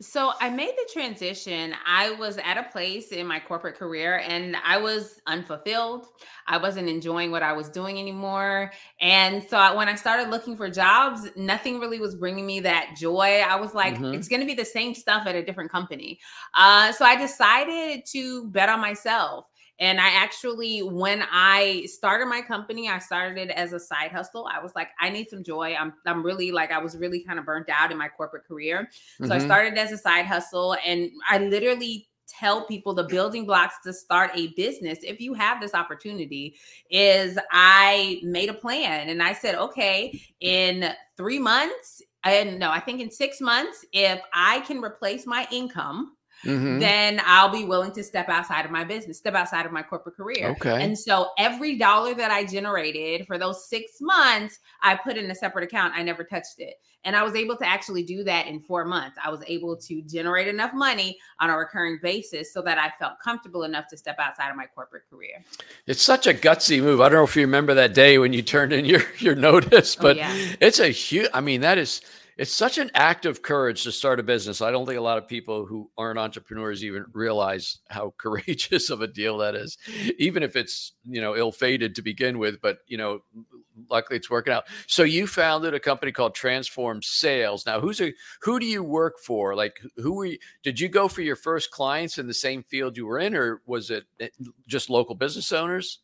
So 0.00 0.32
I 0.40 0.48
made 0.48 0.74
the 0.76 0.88
transition. 0.92 1.74
I 1.84 2.12
was 2.12 2.38
at 2.38 2.56
a 2.56 2.70
place 2.70 3.08
in 3.08 3.26
my 3.26 3.40
corporate 3.40 3.76
career 3.76 4.22
and 4.24 4.56
I 4.64 4.78
was 4.78 5.20
unfulfilled. 5.26 6.06
I 6.46 6.56
wasn't 6.56 6.88
enjoying 6.88 7.32
what 7.32 7.42
I 7.42 7.52
was 7.52 7.68
doing 7.68 7.98
anymore. 7.98 8.70
And 9.00 9.42
so 9.48 9.56
I, 9.56 9.74
when 9.74 9.88
I 9.88 9.96
started 9.96 10.30
looking 10.30 10.56
for 10.56 10.70
jobs, 10.70 11.28
nothing 11.36 11.80
really 11.80 11.98
was 11.98 12.14
bringing 12.14 12.46
me 12.46 12.60
that 12.60 12.94
joy. 12.96 13.42
I 13.44 13.56
was 13.56 13.74
like, 13.74 13.94
mm-hmm. 13.94 14.14
it's 14.14 14.28
going 14.28 14.40
to 14.40 14.46
be 14.46 14.54
the 14.54 14.64
same 14.64 14.94
stuff 14.94 15.26
at 15.26 15.34
a 15.34 15.44
different 15.44 15.72
company. 15.72 16.20
Uh, 16.54 16.92
so 16.92 17.04
I 17.04 17.16
decided 17.16 18.04
to 18.12 18.48
bet 18.50 18.68
on 18.68 18.80
myself. 18.80 19.46
And 19.80 20.00
I 20.00 20.08
actually, 20.08 20.80
when 20.80 21.24
I 21.30 21.86
started 21.86 22.26
my 22.26 22.42
company, 22.42 22.88
I 22.88 22.98
started 22.98 23.38
it 23.38 23.50
as 23.50 23.72
a 23.72 23.80
side 23.80 24.10
hustle. 24.10 24.48
I 24.52 24.60
was 24.60 24.72
like, 24.74 24.88
I 25.00 25.08
need 25.08 25.28
some 25.28 25.44
joy. 25.44 25.76
I'm, 25.78 25.92
I'm 26.04 26.24
really 26.24 26.50
like, 26.50 26.72
I 26.72 26.78
was 26.78 26.96
really 26.96 27.20
kind 27.20 27.38
of 27.38 27.46
burnt 27.46 27.68
out 27.70 27.92
in 27.92 27.98
my 27.98 28.08
corporate 28.08 28.46
career. 28.46 28.88
So 29.18 29.24
mm-hmm. 29.24 29.32
I 29.32 29.38
started 29.38 29.78
as 29.78 29.92
a 29.92 29.98
side 29.98 30.26
hustle 30.26 30.76
and 30.84 31.10
I 31.30 31.38
literally 31.38 32.08
tell 32.28 32.66
people 32.66 32.92
the 32.92 33.04
building 33.04 33.46
blocks 33.46 33.76
to 33.84 33.92
start 33.92 34.30
a 34.34 34.48
business 34.48 34.98
if 35.02 35.20
you 35.20 35.32
have 35.32 35.60
this 35.60 35.74
opportunity 35.74 36.56
is 36.90 37.38
I 37.50 38.20
made 38.22 38.50
a 38.50 38.54
plan 38.54 39.08
and 39.08 39.22
I 39.22 39.32
said, 39.32 39.54
okay, 39.54 40.20
in 40.40 40.92
three 41.16 41.38
months, 41.38 42.02
and 42.24 42.58
no, 42.58 42.70
I 42.70 42.80
think 42.80 43.00
in 43.00 43.10
six 43.10 43.40
months, 43.40 43.84
if 43.92 44.20
I 44.34 44.60
can 44.60 44.82
replace 44.82 45.24
my 45.24 45.46
income 45.50 46.16
mm-hmm. 46.44 46.78
then 46.78 47.20
I'll 47.24 47.50
be 47.50 47.64
willing 47.64 47.92
to 47.92 48.04
step 48.04 48.28
outside 48.28 48.64
of 48.64 48.70
my 48.70 48.84
business, 48.84 49.18
step 49.18 49.34
outside 49.34 49.66
of 49.66 49.72
my 49.72 49.82
corporate 49.82 50.16
career. 50.16 50.50
Okay. 50.50 50.82
And 50.82 50.98
so 50.98 51.30
every 51.38 51.76
dollar 51.76 52.14
that 52.14 52.30
I 52.30 52.44
generated 52.44 53.26
for 53.26 53.38
those 53.38 53.68
six 53.68 54.00
months, 54.00 54.58
I 54.82 54.96
put 54.96 55.16
in 55.16 55.30
a 55.30 55.34
separate 55.34 55.64
account. 55.64 55.94
I 55.96 56.02
never 56.02 56.24
touched 56.24 56.58
it. 56.58 56.74
And 57.04 57.14
I 57.16 57.22
was 57.22 57.34
able 57.34 57.56
to 57.56 57.66
actually 57.66 58.02
do 58.02 58.24
that 58.24 58.48
in 58.48 58.60
four 58.60 58.84
months. 58.84 59.16
I 59.24 59.30
was 59.30 59.40
able 59.46 59.76
to 59.76 60.02
generate 60.02 60.48
enough 60.48 60.74
money 60.74 61.16
on 61.40 61.48
a 61.48 61.56
recurring 61.56 61.98
basis 62.02 62.52
so 62.52 62.60
that 62.62 62.76
I 62.76 62.90
felt 62.98 63.14
comfortable 63.22 63.62
enough 63.62 63.86
to 63.90 63.96
step 63.96 64.16
outside 64.18 64.50
of 64.50 64.56
my 64.56 64.66
corporate 64.66 65.04
career. 65.08 65.44
It's 65.86 66.02
such 66.02 66.26
a 66.26 66.34
gutsy 66.34 66.82
move. 66.82 67.00
I 67.00 67.08
don't 67.08 67.18
know 67.18 67.24
if 67.24 67.36
you 67.36 67.42
remember 67.42 67.72
that 67.74 67.94
day 67.94 68.18
when 68.18 68.32
you 68.32 68.42
turned 68.42 68.72
in 68.72 68.84
your, 68.84 69.02
your 69.18 69.36
notice, 69.36 69.96
oh, 69.98 70.02
but 70.02 70.16
oh, 70.16 70.20
yeah. 70.20 70.54
it's 70.60 70.80
a 70.80 70.88
huge, 70.88 71.28
I 71.32 71.40
mean, 71.40 71.60
that 71.60 71.78
is 71.78 72.02
it's 72.38 72.52
such 72.52 72.78
an 72.78 72.88
act 72.94 73.26
of 73.26 73.42
courage 73.42 73.82
to 73.82 73.90
start 73.90 74.20
a 74.20 74.22
business. 74.22 74.62
I 74.62 74.70
don't 74.70 74.86
think 74.86 74.96
a 74.96 75.02
lot 75.02 75.18
of 75.18 75.26
people 75.26 75.66
who 75.66 75.90
aren't 75.98 76.20
entrepreneurs 76.20 76.84
even 76.84 77.04
realize 77.12 77.80
how 77.88 78.14
courageous 78.18 78.90
of 78.90 79.02
a 79.02 79.08
deal 79.08 79.38
that 79.38 79.56
is, 79.56 79.76
even 80.18 80.44
if 80.44 80.54
it's 80.54 80.92
you 81.04 81.20
know 81.20 81.36
ill-fated 81.36 81.96
to 81.96 82.02
begin 82.02 82.38
with. 82.38 82.60
But 82.60 82.78
you 82.86 82.96
know, 82.96 83.20
luckily 83.90 84.16
it's 84.18 84.30
working 84.30 84.52
out. 84.52 84.64
So 84.86 85.02
you 85.02 85.26
founded 85.26 85.74
a 85.74 85.80
company 85.80 86.12
called 86.12 86.34
Transform 86.34 87.02
Sales. 87.02 87.66
Now, 87.66 87.80
who's 87.80 88.00
a 88.00 88.14
who 88.42 88.60
do 88.60 88.66
you 88.66 88.84
work 88.84 89.18
for? 89.18 89.56
Like, 89.56 89.80
who 89.96 90.14
were 90.14 90.26
you, 90.26 90.38
did 90.62 90.78
you 90.78 90.88
go 90.88 91.08
for 91.08 91.22
your 91.22 91.36
first 91.36 91.72
clients 91.72 92.18
in 92.18 92.28
the 92.28 92.34
same 92.34 92.62
field 92.62 92.96
you 92.96 93.06
were 93.06 93.18
in, 93.18 93.34
or 93.34 93.62
was 93.66 93.90
it 93.90 94.04
eh, 94.20 94.28
just 94.68 94.90
local 94.90 95.16
business 95.16 95.50
owners? 95.50 95.98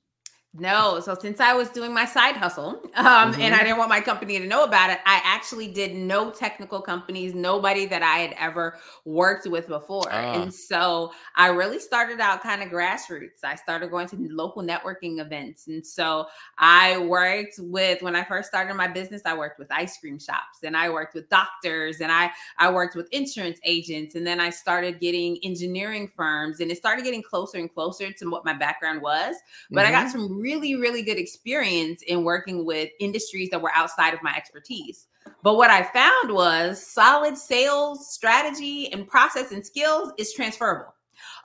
No. 0.57 1.01
So 1.01 1.17
since 1.21 1.41
I 1.41 1.53
was 1.53 1.69
doing 1.71 1.93
my 1.93 2.05
side 2.05 2.37
hustle 2.37 2.81
um, 2.95 3.33
mm-hmm. 3.33 3.41
and 3.41 3.55
I 3.55 3.65
didn't 3.65 3.77
want 3.77 3.91
my 3.91 4.01
company 4.01 4.39
to 4.39 4.47
know 4.47 4.63
about 4.63 4.91
it, 4.91 5.01
I 5.05 5.21
actually 5.25 5.67
did 5.67 5.97
no 5.97 6.31
technical 6.31 6.81
companies, 6.81 7.35
nobody 7.35 7.87
that 7.87 8.03
I 8.03 8.19
had 8.19 8.35
ever 8.39 8.79
worked 9.05 9.49
with 9.49 9.67
before. 9.67 10.13
Uh. 10.13 10.43
And 10.43 10.55
so 10.55 11.13
I 11.35 11.49
really 11.49 11.81
started 11.81 12.21
out 12.21 12.41
kind 12.41 12.63
of 12.63 12.69
grassroots. 12.69 13.43
I 13.43 13.57
started 13.57 13.91
going 13.91 14.07
to 14.09 14.17
local 14.31 14.63
networking 14.63 15.19
events. 15.19 15.67
And 15.67 15.85
so 15.85 16.27
I 16.57 16.99
worked 16.99 17.57
with, 17.59 18.01
when 18.03 18.15
I 18.15 18.23
first 18.23 18.49
started 18.49 18.75
my 18.75 18.87
business, 18.87 19.23
I 19.25 19.37
worked 19.37 19.59
with 19.59 19.73
ice 19.73 19.99
cream 19.99 20.21
shops 20.21 20.59
and 20.63 20.77
I 20.77 20.89
worked 20.89 21.15
with 21.15 21.29
doctors 21.31 22.01
and 22.01 22.13
I, 22.13 22.31
I 22.59 22.71
worked 22.71 22.95
with 22.95 23.09
insurance 23.11 23.59
agents. 23.65 24.15
And 24.15 24.25
then 24.25 24.39
I 24.39 24.51
started 24.51 25.01
getting 25.01 25.37
engineering 25.43 26.13
firms 26.17 26.61
and 26.61 26.71
it 26.71 26.77
started 26.77 27.05
getting 27.05 27.25
closer 27.25 27.59
and 27.59 27.73
closer 27.73 28.13
to 28.13 28.31
what 28.31 28.45
my 28.45 28.55
background 28.55 29.03
was. 29.03 29.35
But 29.69 29.81
mm-hmm. 29.81 29.89
I 29.89 29.91
got 29.91 30.07
mm-hmm. 30.07 30.19
some 30.21 30.44
really, 30.45 30.77
really 30.77 31.03
good 31.03 31.17
experience 31.17 32.03
in 32.03 32.23
working 32.23 32.67
with 32.67 32.91
industries 33.01 33.49
that 33.49 33.63
were 33.63 33.73
outside 33.75 34.13
of 34.13 34.23
my 34.23 34.37
expertise. 34.37 35.07
But 35.43 35.57
what 35.57 35.71
I 35.71 35.85
found 35.85 36.35
was 36.35 36.87
solid 36.87 37.39
sales 37.39 38.13
strategy 38.13 38.93
and 38.93 39.09
process 39.09 39.53
and 39.53 39.65
skills 39.65 40.13
is 40.19 40.35
transferable 40.35 40.95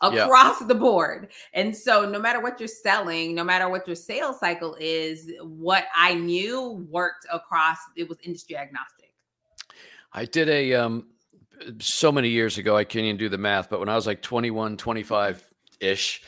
across 0.02 0.60
the 0.60 0.76
board. 0.76 1.32
And 1.54 1.76
so 1.76 2.10
no 2.10 2.20
matter 2.20 2.42
what 2.42 2.60
you're 2.60 2.68
selling, 2.68 3.36
no 3.36 3.46
matter 3.46 3.70
what 3.70 3.88
your 3.88 3.96
sales 3.96 4.38
cycle 4.40 4.76
is, 4.80 5.32
what 5.42 5.86
I 5.96 6.14
knew 6.14 6.86
worked 6.90 7.26
across 7.32 7.78
it 7.96 8.10
was 8.10 8.18
industry 8.24 8.58
agnostic. 8.58 9.14
I 10.12 10.26
did 10.26 10.50
a 10.50 10.74
um 10.74 11.06
so 11.80 12.12
many 12.12 12.30
years 12.30 12.58
ago, 12.58 12.76
I 12.76 12.84
can't 12.84 13.06
even 13.06 13.18
do 13.18 13.30
the 13.30 13.38
math, 13.38 13.70
but 13.70 13.80
when 13.80 13.90
I 13.90 13.96
was 13.96 14.08
like 14.08 14.22
21, 14.22 14.78
25, 14.78 15.49
ish. 15.80 16.22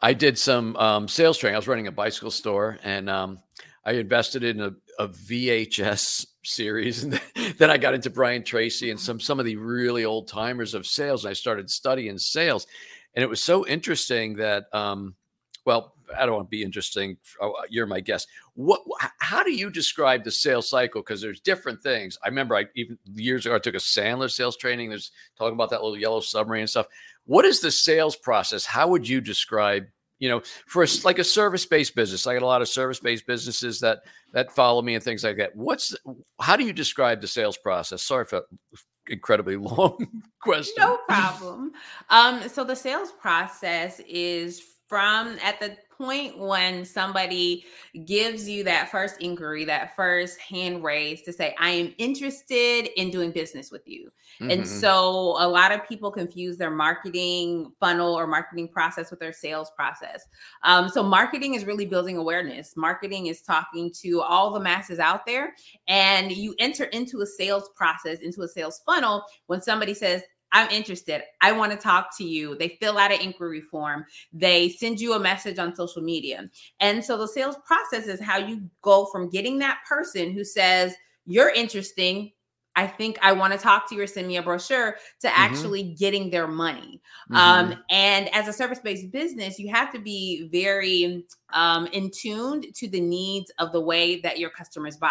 I 0.00 0.12
did 0.14 0.38
some 0.38 0.76
um, 0.76 1.08
sales 1.08 1.38
training. 1.38 1.56
I 1.56 1.58
was 1.58 1.68
running 1.68 1.86
a 1.86 1.92
bicycle 1.92 2.30
store 2.30 2.78
and 2.82 3.08
um, 3.10 3.40
I 3.84 3.92
invested 3.92 4.44
in 4.44 4.60
a, 4.60 4.74
a, 4.98 5.08
VHS 5.08 6.26
series. 6.44 7.04
And 7.36 7.54
then 7.58 7.70
I 7.70 7.78
got 7.78 7.94
into 7.94 8.10
Brian 8.10 8.44
Tracy 8.44 8.90
and 8.90 9.00
some, 9.00 9.20
some 9.20 9.40
of 9.40 9.46
the 9.46 9.56
really 9.56 10.04
old 10.04 10.28
timers 10.28 10.74
of 10.74 10.86
sales. 10.86 11.24
And 11.24 11.30
I 11.30 11.34
started 11.34 11.70
studying 11.70 12.18
sales. 12.18 12.66
And 13.14 13.22
it 13.22 13.28
was 13.28 13.42
so 13.42 13.66
interesting 13.66 14.36
that, 14.36 14.66
um, 14.72 15.14
well, 15.64 15.94
I 16.16 16.26
don't 16.26 16.34
want 16.36 16.46
to 16.46 16.50
be 16.50 16.62
interesting. 16.62 17.16
Oh, 17.40 17.54
you're 17.68 17.86
my 17.86 18.00
guest. 18.00 18.28
What? 18.54 18.82
How 19.18 19.42
do 19.42 19.52
you 19.52 19.70
describe 19.70 20.24
the 20.24 20.30
sales 20.30 20.68
cycle? 20.68 21.02
Because 21.02 21.20
there's 21.20 21.40
different 21.40 21.82
things. 21.82 22.18
I 22.24 22.28
remember 22.28 22.56
I 22.56 22.66
even 22.74 22.98
years 23.14 23.46
ago 23.46 23.54
I 23.54 23.58
took 23.58 23.74
a 23.74 23.78
Sandler 23.78 24.30
sales 24.30 24.56
training. 24.56 24.90
There's 24.90 25.10
talking 25.36 25.54
about 25.54 25.70
that 25.70 25.82
little 25.82 25.98
yellow 25.98 26.20
submarine 26.20 26.62
and 26.62 26.70
stuff. 26.70 26.86
What 27.24 27.44
is 27.44 27.60
the 27.60 27.70
sales 27.70 28.16
process? 28.16 28.64
How 28.64 28.88
would 28.88 29.06
you 29.06 29.20
describe, 29.20 29.86
you 30.18 30.28
know, 30.28 30.42
for 30.66 30.82
a, 30.82 30.88
like 31.04 31.18
a 31.18 31.24
service-based 31.24 31.94
business? 31.94 32.26
I 32.26 32.34
got 32.34 32.42
a 32.42 32.46
lot 32.46 32.62
of 32.62 32.68
service-based 32.68 33.26
businesses 33.26 33.80
that 33.80 34.00
that 34.32 34.52
follow 34.52 34.82
me 34.82 34.94
and 34.94 35.02
things 35.02 35.24
like 35.24 35.36
that. 35.38 35.54
What's 35.56 35.96
how 36.40 36.56
do 36.56 36.64
you 36.64 36.72
describe 36.72 37.20
the 37.20 37.28
sales 37.28 37.56
process? 37.56 38.02
Sorry 38.02 38.24
for 38.24 38.42
incredibly 39.08 39.56
long 39.56 40.24
question. 40.40 40.74
No 40.78 40.98
problem. 41.08 41.72
Um, 42.10 42.48
so 42.48 42.64
the 42.64 42.76
sales 42.76 43.12
process 43.12 44.00
is 44.06 44.62
from 44.88 45.36
at 45.44 45.60
the 45.60 45.76
point 45.98 46.38
when 46.38 46.84
somebody 46.84 47.64
gives 48.06 48.48
you 48.48 48.62
that 48.62 48.90
first 48.90 49.20
inquiry, 49.20 49.64
that 49.64 49.94
first 49.96 50.38
hand 50.38 50.82
raise 50.82 51.22
to 51.22 51.32
say, 51.32 51.54
I 51.58 51.70
am 51.70 51.94
interested 51.98 52.88
in 52.98 53.10
doing 53.10 53.32
business 53.32 53.72
with 53.72 53.86
you. 53.86 54.10
Mm-hmm. 54.40 54.50
And 54.52 54.66
so 54.66 55.36
a 55.38 55.48
lot 55.48 55.72
of 55.72 55.86
people 55.86 56.12
confuse 56.12 56.56
their 56.56 56.70
marketing 56.70 57.72
funnel 57.80 58.14
or 58.14 58.26
marketing 58.26 58.68
process 58.68 59.10
with 59.10 59.18
their 59.18 59.32
sales 59.32 59.72
process. 59.74 60.24
Um, 60.62 60.88
so 60.88 61.02
marketing 61.02 61.54
is 61.54 61.64
really 61.64 61.86
building 61.86 62.16
awareness. 62.16 62.76
Marketing 62.76 63.26
is 63.26 63.42
talking 63.42 63.90
to 64.00 64.22
all 64.22 64.52
the 64.52 64.60
masses 64.60 65.00
out 65.00 65.26
there. 65.26 65.54
And 65.88 66.30
you 66.30 66.54
enter 66.60 66.84
into 66.84 67.22
a 67.22 67.26
sales 67.26 67.70
process, 67.74 68.20
into 68.20 68.42
a 68.42 68.48
sales 68.48 68.80
funnel 68.86 69.24
when 69.46 69.60
somebody 69.60 69.94
says, 69.94 70.22
I'm 70.52 70.70
interested. 70.70 71.22
I 71.40 71.52
want 71.52 71.72
to 71.72 71.78
talk 71.78 72.16
to 72.18 72.24
you. 72.24 72.56
They 72.56 72.78
fill 72.80 72.98
out 72.98 73.12
an 73.12 73.20
inquiry 73.20 73.60
form. 73.60 74.04
They 74.32 74.70
send 74.70 75.00
you 75.00 75.14
a 75.14 75.18
message 75.18 75.58
on 75.58 75.74
social 75.74 76.02
media. 76.02 76.48
And 76.80 77.04
so 77.04 77.16
the 77.16 77.28
sales 77.28 77.56
process 77.66 78.06
is 78.06 78.20
how 78.20 78.38
you 78.38 78.62
go 78.82 79.06
from 79.06 79.28
getting 79.28 79.58
that 79.58 79.78
person 79.88 80.32
who 80.32 80.44
says, 80.44 80.94
You're 81.26 81.50
interesting. 81.50 82.32
I 82.78 82.86
think 82.86 83.18
I 83.22 83.32
want 83.32 83.52
to 83.52 83.58
talk 83.58 83.88
to 83.88 83.96
you 83.96 84.02
or 84.02 84.06
send 84.06 84.28
me 84.28 84.36
a 84.36 84.42
brochure 84.42 84.96
to 85.20 85.26
mm-hmm. 85.26 85.36
actually 85.36 85.82
getting 85.98 86.30
their 86.30 86.46
money. 86.46 87.02
Mm-hmm. 87.28 87.36
Um, 87.36 87.74
and 87.90 88.32
as 88.32 88.46
a 88.46 88.52
service 88.52 88.78
based 88.78 89.10
business, 89.10 89.58
you 89.58 89.68
have 89.74 89.92
to 89.92 89.98
be 89.98 90.48
very 90.52 91.26
um, 91.52 91.88
in 91.88 92.08
tuned 92.12 92.66
to 92.76 92.88
the 92.88 93.00
needs 93.00 93.50
of 93.58 93.72
the 93.72 93.80
way 93.80 94.20
that 94.20 94.38
your 94.38 94.50
customers 94.50 94.96
buy. 94.96 95.10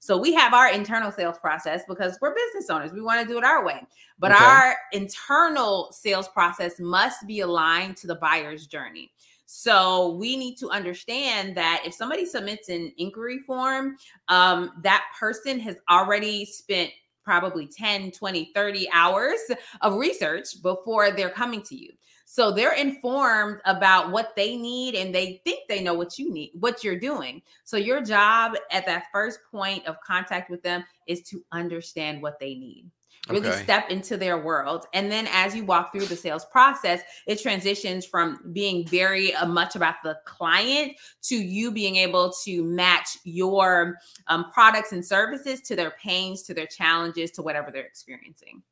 So 0.00 0.16
we 0.16 0.32
have 0.34 0.54
our 0.54 0.70
internal 0.70 1.10
sales 1.10 1.38
process 1.38 1.82
because 1.88 2.18
we're 2.20 2.34
business 2.34 2.70
owners. 2.70 2.92
We 2.92 3.00
want 3.00 3.20
to 3.20 3.26
do 3.26 3.38
it 3.38 3.44
our 3.44 3.64
way. 3.64 3.80
But 4.18 4.32
okay. 4.32 4.44
our 4.44 4.76
internal 4.92 5.90
sales 5.92 6.28
process 6.28 6.78
must 6.78 7.26
be 7.26 7.40
aligned 7.40 7.96
to 7.98 8.06
the 8.06 8.14
buyer's 8.14 8.66
journey. 8.66 9.10
So 9.46 10.10
we 10.16 10.36
need 10.36 10.56
to 10.58 10.68
understand 10.68 11.56
that 11.56 11.82
if 11.86 11.94
somebody 11.94 12.26
submits 12.26 12.68
an 12.68 12.92
inquiry 12.98 13.38
form, 13.46 13.96
um, 14.28 14.72
that 14.82 15.04
person 15.18 15.58
has 15.60 15.76
already 15.90 16.44
spent 16.44 16.90
probably 17.24 17.66
10, 17.66 18.10
20, 18.10 18.52
30 18.54 18.88
hours 18.92 19.38
of 19.80 19.96
research 19.96 20.62
before 20.62 21.10
they're 21.10 21.30
coming 21.30 21.62
to 21.62 21.74
you. 21.74 21.90
So 22.30 22.52
they're 22.52 22.74
informed 22.74 23.62
about 23.64 24.10
what 24.10 24.36
they 24.36 24.54
need 24.54 24.94
and 24.94 25.14
they 25.14 25.40
think 25.44 25.60
they 25.66 25.82
know 25.82 25.94
what 25.94 26.18
you 26.18 26.30
need, 26.30 26.50
what 26.60 26.84
you're 26.84 26.98
doing. 26.98 27.40
So 27.64 27.78
your 27.78 28.02
job 28.02 28.54
at 28.70 28.84
that 28.84 29.04
first 29.10 29.40
point 29.50 29.86
of 29.86 29.96
contact 30.02 30.50
with 30.50 30.62
them 30.62 30.84
is 31.06 31.22
to 31.22 31.42
understand 31.52 32.20
what 32.20 32.38
they 32.38 32.54
need 32.54 32.90
really 33.28 33.48
okay. 33.48 33.62
step 33.62 33.90
into 33.90 34.16
their 34.16 34.38
world 34.38 34.86
and 34.92 35.10
then 35.10 35.28
as 35.32 35.54
you 35.54 35.64
walk 35.64 35.92
through 35.92 36.06
the 36.06 36.16
sales 36.16 36.44
process 36.46 37.00
it 37.26 37.40
transitions 37.40 38.04
from 38.04 38.40
being 38.52 38.86
very 38.86 39.34
uh, 39.34 39.46
much 39.46 39.76
about 39.76 39.96
the 40.02 40.16
client 40.24 40.92
to 41.22 41.36
you 41.36 41.70
being 41.70 41.96
able 41.96 42.32
to 42.44 42.62
match 42.64 43.18
your 43.24 43.96
um, 44.28 44.50
products 44.52 44.92
and 44.92 45.04
services 45.04 45.60
to 45.60 45.76
their 45.76 45.92
pains 46.02 46.42
to 46.42 46.54
their 46.54 46.66
challenges 46.66 47.30
to 47.30 47.42
whatever 47.42 47.70
they're 47.70 47.86
experiencing 47.86 48.62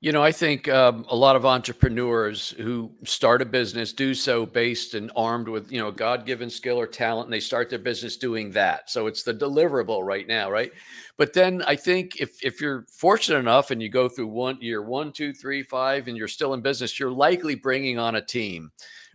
you 0.00 0.12
know, 0.12 0.22
I 0.22 0.30
think 0.30 0.68
um, 0.68 1.06
a 1.08 1.16
lot 1.16 1.36
of 1.36 1.46
entrepreneurs 1.46 2.50
who 2.50 2.92
start 3.04 3.40
a 3.40 3.46
business 3.46 3.94
do 3.94 4.12
so 4.12 4.44
based 4.44 4.94
and 4.94 5.10
armed 5.16 5.48
with, 5.48 5.72
you 5.72 5.78
know, 5.78 5.90
God 5.90 6.26
given 6.26 6.50
skill 6.50 6.78
or 6.78 6.86
talent, 6.86 7.26
and 7.26 7.32
they 7.32 7.40
start 7.40 7.70
their 7.70 7.78
business 7.78 8.18
doing 8.18 8.50
that. 8.52 8.90
So 8.90 9.06
it's 9.06 9.22
the 9.22 9.32
deliverable 9.32 10.02
right 10.02 10.26
now, 10.26 10.50
right? 10.50 10.70
But 11.18 11.32
then 11.32 11.62
I 11.66 11.76
think 11.76 12.20
if 12.20 12.44
if 12.44 12.60
you're 12.60 12.84
fortunate 12.90 13.38
enough 13.38 13.70
and 13.70 13.80
you 13.80 13.88
go 13.88 14.08
through 14.08 14.26
one 14.26 14.58
year 14.60 14.82
one, 14.82 15.12
two, 15.12 15.32
three, 15.32 15.62
five, 15.62 16.08
and 16.08 16.16
you're 16.16 16.28
still 16.28 16.52
in 16.52 16.60
business, 16.60 17.00
you're 17.00 17.10
likely 17.10 17.54
bringing 17.54 17.98
on 17.98 18.16
a 18.16 18.20
team. 18.20 18.70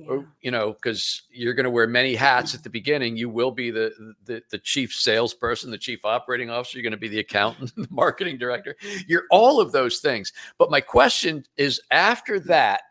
Oh, 0.10 0.16
yeah. 0.16 0.22
you 0.42 0.52
know, 0.52 0.74
because 0.74 1.24
you're 1.32 1.54
going 1.54 1.66
to 1.66 1.70
wear 1.70 1.86
many 1.86 2.16
hats 2.16 2.56
at 2.56 2.64
the 2.64 2.72
beginning. 2.72 3.18
You 3.18 3.30
will 3.30 3.52
be 3.52 3.70
the, 3.70 3.94
the 4.26 4.42
the 4.50 4.58
chief 4.58 4.94
salesperson, 4.94 5.70
the 5.70 5.78
chief 5.78 6.04
operating 6.04 6.50
officer. 6.50 6.78
You're 6.78 6.84
going 6.84 6.92
to 6.92 6.98
be 6.98 7.08
the 7.08 7.20
accountant, 7.20 7.74
the 7.78 7.88
marketing 7.92 8.40
director. 8.40 8.76
You're 9.08 9.26
all 9.30 9.62
of 9.62 9.72
those 9.72 10.00
things. 10.00 10.34
But 10.58 10.72
my 10.72 10.82
question 10.82 11.46
is, 11.56 11.80
after 11.92 12.40
that, 12.42 12.82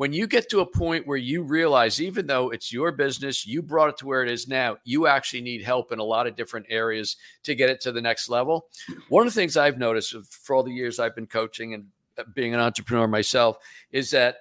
when 0.00 0.14
you 0.14 0.26
get 0.26 0.48
to 0.48 0.60
a 0.60 0.66
point 0.66 1.06
where 1.06 1.18
you 1.18 1.42
realize, 1.42 2.00
even 2.00 2.26
though 2.26 2.48
it's 2.48 2.72
your 2.72 2.90
business, 2.90 3.46
you 3.46 3.60
brought 3.60 3.90
it 3.90 3.98
to 3.98 4.06
where 4.06 4.22
it 4.22 4.30
is 4.30 4.48
now, 4.48 4.78
you 4.82 5.06
actually 5.06 5.42
need 5.42 5.62
help 5.62 5.92
in 5.92 5.98
a 5.98 6.02
lot 6.02 6.26
of 6.26 6.34
different 6.34 6.64
areas 6.70 7.18
to 7.42 7.54
get 7.54 7.68
it 7.68 7.82
to 7.82 7.92
the 7.92 8.00
next 8.00 8.30
level. 8.30 8.68
One 9.10 9.26
of 9.26 9.34
the 9.34 9.38
things 9.38 9.58
I've 9.58 9.76
noticed 9.76 10.16
for 10.30 10.56
all 10.56 10.62
the 10.62 10.72
years 10.72 10.98
I've 10.98 11.14
been 11.14 11.26
coaching 11.26 11.74
and 11.74 11.84
uh, 12.16 12.22
being 12.34 12.54
an 12.54 12.60
entrepreneur 12.60 13.06
myself 13.08 13.58
is 13.92 14.10
that 14.12 14.36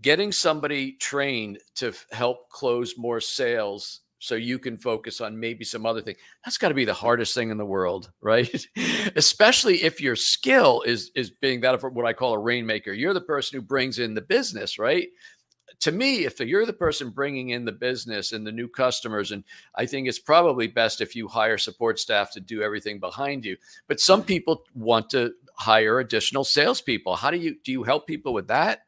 getting 0.00 0.32
somebody 0.32 0.92
trained 0.92 1.58
to 1.74 1.92
help 2.12 2.48
close 2.48 2.96
more 2.96 3.20
sales 3.20 4.00
so 4.24 4.36
you 4.36 4.58
can 4.58 4.78
focus 4.78 5.20
on 5.20 5.38
maybe 5.38 5.66
some 5.66 5.84
other 5.84 6.00
thing. 6.00 6.16
That's 6.44 6.56
got 6.56 6.68
to 6.70 6.74
be 6.74 6.86
the 6.86 6.94
hardest 6.94 7.34
thing 7.34 7.50
in 7.50 7.58
the 7.58 7.64
world 7.66 8.10
right? 8.22 8.66
Especially 9.16 9.82
if 9.82 10.00
your 10.00 10.16
skill 10.16 10.82
is 10.82 11.10
is 11.14 11.30
being 11.30 11.60
that 11.60 11.74
of 11.74 11.82
what 11.82 12.06
i 12.06 12.12
call 12.12 12.32
a 12.32 12.38
rainmaker. 12.38 12.92
You're 12.92 13.12
the 13.12 13.20
person 13.20 13.58
who 13.58 13.66
brings 13.66 13.98
in 13.98 14.14
the 14.14 14.22
business 14.22 14.78
right? 14.78 15.08
To 15.80 15.92
me 15.92 16.24
if 16.24 16.40
you're 16.40 16.64
the 16.64 16.72
person 16.72 17.10
bringing 17.10 17.50
in 17.50 17.66
the 17.66 17.72
business 17.72 18.32
and 18.32 18.46
the 18.46 18.52
new 18.52 18.68
customers 18.68 19.32
and 19.32 19.44
i 19.74 19.84
think 19.84 20.08
it's 20.08 20.18
probably 20.18 20.68
best 20.68 21.02
if 21.02 21.14
you 21.14 21.28
hire 21.28 21.58
support 21.58 21.98
staff 21.98 22.30
to 22.32 22.40
do 22.40 22.62
everything 22.62 22.98
behind 22.98 23.44
you. 23.44 23.56
But 23.88 24.00
some 24.00 24.22
people 24.22 24.62
want 24.74 25.10
to 25.10 25.34
hire 25.56 26.00
additional 26.00 26.44
salespeople. 26.44 27.16
How 27.16 27.30
do 27.30 27.36
you 27.36 27.56
do 27.62 27.72
you 27.72 27.82
help 27.82 28.06
people 28.06 28.32
with 28.32 28.48
that 28.48 28.84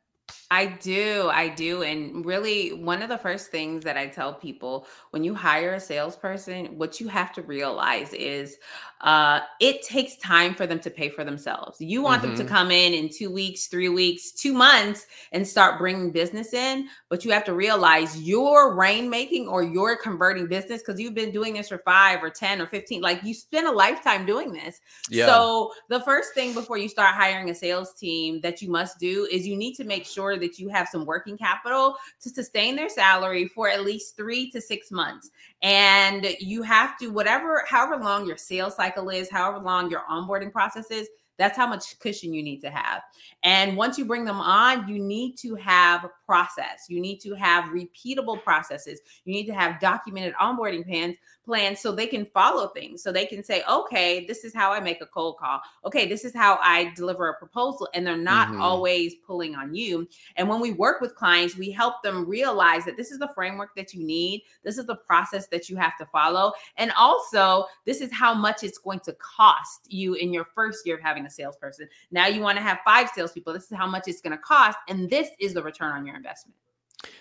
I 0.50 0.66
do. 0.66 1.28
I 1.32 1.48
do. 1.48 1.82
And 1.82 2.24
really, 2.24 2.72
one 2.72 3.02
of 3.02 3.08
the 3.08 3.18
first 3.18 3.50
things 3.50 3.82
that 3.84 3.96
I 3.96 4.06
tell 4.06 4.32
people 4.32 4.86
when 5.10 5.24
you 5.24 5.34
hire 5.34 5.74
a 5.74 5.80
salesperson, 5.80 6.78
what 6.78 7.00
you 7.00 7.08
have 7.08 7.32
to 7.32 7.42
realize 7.42 8.12
is 8.12 8.58
uh, 9.02 9.40
it 9.60 9.82
takes 9.82 10.16
time 10.16 10.54
for 10.54 10.66
them 10.66 10.78
to 10.80 10.90
pay 10.90 11.08
for 11.10 11.22
themselves. 11.22 11.80
You 11.80 12.00
want 12.00 12.22
mm-hmm. 12.22 12.30
them 12.30 12.38
to 12.38 12.44
mm-hmm. 12.44 12.54
come 12.54 12.70
in 12.70 12.94
in 12.94 13.10
two 13.10 13.30
weeks, 13.30 13.66
three 13.66 13.90
weeks, 13.90 14.32
two 14.32 14.54
months 14.54 15.06
and 15.32 15.46
start 15.46 15.78
bringing 15.78 16.10
business 16.12 16.54
in. 16.54 16.88
But 17.10 17.24
you 17.24 17.30
have 17.32 17.44
to 17.44 17.54
realize 17.54 18.20
your 18.22 18.74
rainmaking 18.74 19.48
or 19.48 19.62
your 19.62 19.96
converting 19.96 20.46
business 20.46 20.80
because 20.80 20.98
you've 20.98 21.14
been 21.14 21.30
doing 21.30 21.54
this 21.54 21.68
for 21.68 21.78
five 21.78 22.22
or 22.22 22.30
10 22.30 22.62
or 22.62 22.66
15. 22.66 23.02
Like 23.02 23.22
you 23.22 23.34
spend 23.34 23.66
a 23.66 23.72
lifetime 23.72 24.24
doing 24.24 24.52
this. 24.52 24.80
Yeah. 25.10 25.26
So 25.26 25.72
the 25.88 26.00
first 26.00 26.32
thing 26.34 26.54
before 26.54 26.78
you 26.78 26.88
start 26.88 27.14
hiring 27.14 27.50
a 27.50 27.54
sales 27.54 27.92
team 27.94 28.40
that 28.40 28.62
you 28.62 28.70
must 28.70 28.98
do 28.98 29.28
is 29.30 29.46
you 29.46 29.56
need 29.56 29.74
to 29.74 29.84
make 29.84 30.06
sure 30.36 30.48
that 30.48 30.58
you 30.58 30.68
have 30.68 30.88
some 30.88 31.04
working 31.04 31.36
capital 31.36 31.96
to 32.20 32.30
sustain 32.30 32.76
their 32.76 32.88
salary 32.88 33.48
for 33.48 33.68
at 33.68 33.84
least 33.84 34.16
three 34.16 34.50
to 34.50 34.60
six 34.60 34.90
months. 34.90 35.30
And 35.62 36.26
you 36.40 36.62
have 36.62 36.98
to, 36.98 37.08
whatever, 37.08 37.64
however 37.68 37.96
long 38.02 38.26
your 38.26 38.36
sales 38.36 38.76
cycle 38.76 39.08
is, 39.08 39.30
however 39.30 39.58
long 39.58 39.90
your 39.90 40.02
onboarding 40.10 40.52
process 40.52 40.90
is, 40.90 41.08
that's 41.38 41.56
how 41.56 41.66
much 41.66 41.98
cushion 41.98 42.32
you 42.32 42.42
need 42.42 42.60
to 42.60 42.70
have. 42.70 43.02
And 43.42 43.76
once 43.76 43.98
you 43.98 44.06
bring 44.06 44.24
them 44.24 44.40
on, 44.40 44.88
you 44.88 44.98
need 44.98 45.36
to 45.38 45.54
have 45.56 46.08
process. 46.24 46.86
You 46.88 46.98
need 46.98 47.18
to 47.18 47.34
have 47.34 47.66
repeatable 47.74 48.42
processes. 48.42 49.00
You 49.26 49.34
need 49.34 49.44
to 49.46 49.54
have 49.54 49.78
documented 49.78 50.32
onboarding 50.40 50.86
plans 50.86 51.16
plans 51.46 51.80
so 51.80 51.92
they 51.92 52.06
can 52.06 52.24
follow 52.24 52.68
things. 52.68 53.02
So 53.02 53.12
they 53.12 53.24
can 53.24 53.42
say, 53.42 53.62
okay, 53.70 54.26
this 54.26 54.44
is 54.44 54.52
how 54.52 54.72
I 54.72 54.80
make 54.80 55.00
a 55.00 55.06
cold 55.06 55.38
call. 55.38 55.60
Okay, 55.84 56.06
this 56.06 56.24
is 56.24 56.34
how 56.34 56.58
I 56.60 56.92
deliver 56.96 57.28
a 57.28 57.38
proposal. 57.38 57.88
And 57.94 58.06
they're 58.06 58.16
not 58.16 58.48
mm-hmm. 58.48 58.60
always 58.60 59.14
pulling 59.26 59.54
on 59.54 59.74
you. 59.74 60.08
And 60.36 60.48
when 60.48 60.60
we 60.60 60.72
work 60.72 61.00
with 61.00 61.14
clients, 61.14 61.56
we 61.56 61.70
help 61.70 62.02
them 62.02 62.28
realize 62.28 62.84
that 62.84 62.96
this 62.96 63.10
is 63.10 63.18
the 63.18 63.30
framework 63.34 63.74
that 63.76 63.94
you 63.94 64.04
need. 64.04 64.42
This 64.64 64.76
is 64.76 64.86
the 64.86 64.96
process 64.96 65.46
that 65.48 65.70
you 65.70 65.76
have 65.76 65.96
to 65.98 66.06
follow. 66.06 66.52
And 66.76 66.92
also, 66.98 67.66
this 67.84 68.00
is 68.00 68.12
how 68.12 68.34
much 68.34 68.64
it's 68.64 68.78
going 68.78 69.00
to 69.00 69.14
cost 69.14 69.90
you 69.90 70.14
in 70.14 70.32
your 70.32 70.46
first 70.54 70.84
year 70.84 70.96
of 70.96 71.02
having 71.02 71.24
a 71.24 71.30
salesperson. 71.30 71.88
Now 72.10 72.26
you 72.26 72.40
want 72.42 72.58
to 72.58 72.62
have 72.62 72.80
five 72.84 73.08
salespeople. 73.14 73.52
This 73.52 73.70
is 73.70 73.78
how 73.78 73.86
much 73.86 74.08
it's 74.08 74.20
going 74.20 74.36
to 74.36 74.42
cost. 74.42 74.78
And 74.88 75.08
this 75.08 75.28
is 75.38 75.54
the 75.54 75.62
return 75.62 75.92
on 75.92 76.04
your 76.04 76.16
investment. 76.16 76.56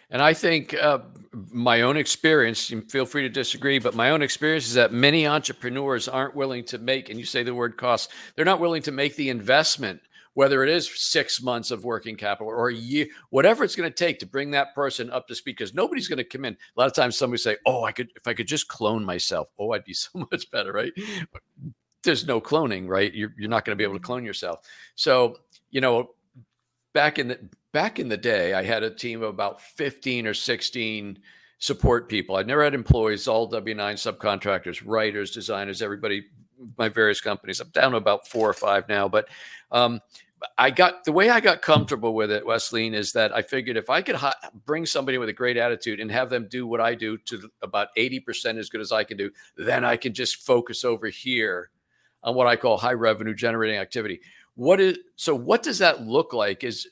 And 0.10 0.21
I 0.21 0.34
think 0.34 0.74
uh, 0.74 1.00
my 1.52 1.82
own 1.82 1.98
experience, 1.98 2.74
feel 2.89 3.06
free 3.06 3.24
to 3.24 3.30
disagree, 3.30 3.80
but 3.80 3.95
my 3.95 4.12
own 4.12 4.21
experience 4.21 4.67
is 4.67 4.76
that 4.76 4.93
many 4.93 5.28
entrepreneurs 5.28 6.08
aren't 6.08 6.36
willing 6.36 6.63
to 6.65 6.78
make, 6.78 7.10
and 7.10 7.19
you 7.19 7.26
say 7.26 7.43
the 7.43 7.54
word 7.54 7.78
cost, 7.78 8.12
they're 8.36 8.45
not 8.45 8.60
willing 8.60 8.82
to 8.84 8.91
make 8.91 9.15
the 9.15 9.30
investment, 9.30 10.00
whether 10.36 10.63
it 10.63 10.69
is 10.69 10.89
six 10.93 11.41
months 11.41 11.71
of 11.71 11.84
working 11.84 12.15
capital 12.15 12.48
or 12.48 12.69
a 12.69 12.76
year, 12.76 13.08
whatever 13.30 13.63
it's 13.63 13.76
going 13.76 13.89
to 13.89 13.95
take 13.95 14.19
to 14.19 14.26
bring 14.26 14.52
that 14.52 14.76
person 14.76 15.10
up 15.10 15.28
to 15.28 15.36
speed, 15.36 15.56
because 15.58 15.74
nobody's 15.74 16.08
going 16.08 16.17
to 16.17 16.24
come 16.24 16.45
in. 16.45 16.54
A 16.54 16.80
lot 16.80 16.88
of 16.88 16.93
times 16.93 17.17
somebody 17.17 17.41
say, 17.41 17.58
Oh, 17.65 17.84
I 17.84 17.91
could, 17.91 18.12
if 18.15 18.28
I 18.28 18.34
could 18.34 18.48
just 18.48 18.67
clone 18.67 19.04
myself, 19.04 19.50
oh, 19.58 19.71
I'd 19.71 19.86
be 19.86 19.93
so 19.93 20.28
much 20.32 20.52
better, 20.52 20.71
right? 20.71 20.93
there's 22.06 22.26
no 22.26 22.39
cloning, 22.39 22.88
right? 22.88 23.13
You're, 23.13 23.34
you're 23.38 23.50
not 23.50 23.65
going 23.65 23.76
to 23.76 23.78
be 23.78 23.84
able 23.84 23.95
to 23.95 24.04
clone 24.04 24.24
yourself. 24.24 24.60
So, 24.93 25.39
you 25.71 25.82
know, 25.82 26.12
back 26.96 27.20
in 27.20 27.28
the 27.28 27.40
back 27.74 28.00
in 28.00 28.10
the 28.10 28.18
day, 28.18 28.56
I 28.56 28.64
had 28.64 28.82
a 28.82 28.90
team 28.90 29.22
of 29.22 29.30
about 29.30 29.62
15 29.62 30.26
or 30.26 30.34
16 30.34 31.20
support 31.60 32.10
people. 32.10 32.38
I'd 32.38 32.48
never 32.48 32.64
had 32.64 32.74
employees, 32.74 33.28
all 33.28 33.46
W 33.48 33.76
9 33.76 33.96
subcontractors, 33.96 34.82
writers, 34.84 35.30
designers, 35.30 35.82
everybody, 35.82 36.26
my 36.78 36.90
various 36.90 37.22
companies. 37.22 37.60
I'm 37.60 37.70
down 37.70 37.92
to 37.92 37.98
about 37.98 38.28
four 38.28 38.50
or 38.50 38.54
five 38.54 38.88
now. 38.88 39.10
But 39.10 39.28
um, 39.72 40.00
I 40.58 40.72
got 40.72 41.04
the 41.04 41.12
way 41.12 41.30
I 41.30 41.42
got 41.42 41.62
comfortable 41.62 42.16
with 42.16 42.32
it, 42.32 42.46
Wesleyne, 42.46 42.94
is 42.94 43.12
that 43.12 43.36
I 43.36 43.42
figured 43.42 43.76
if 43.76 43.90
I 43.90 44.02
could 44.02 44.16
ha- 44.16 44.40
bring 44.66 44.86
somebody 44.86 45.18
with 45.18 45.28
a 45.28 45.34
great 45.34 45.58
attitude 45.58 46.00
and 46.00 46.10
have 46.12 46.30
them 46.30 46.48
do 46.50 46.66
what 46.66 46.80
I 46.80 46.96
do 46.96 47.18
to 47.18 47.50
about 47.62 47.90
80% 47.98 48.58
as 48.58 48.70
good 48.70 48.82
as 48.82 48.94
I 48.94 49.04
can 49.04 49.18
do, 49.18 49.32
then 49.58 49.84
I 49.84 49.98
can 49.98 50.14
just 50.14 50.46
focus 50.46 50.86
over 50.86 51.08
here 51.10 51.72
on 52.24 52.36
what 52.36 52.48
I 52.48 52.56
call 52.56 52.78
high 52.78 52.94
revenue 52.94 53.36
generating 53.36 53.78
activity. 53.78 54.22
What 54.56 54.80
is 54.80 54.98
so? 55.15 55.36
What 55.36 55.63
does 55.63 55.80
that 55.80 56.02
look 56.02 56.34
like? 56.34 56.63
Is 56.63 56.88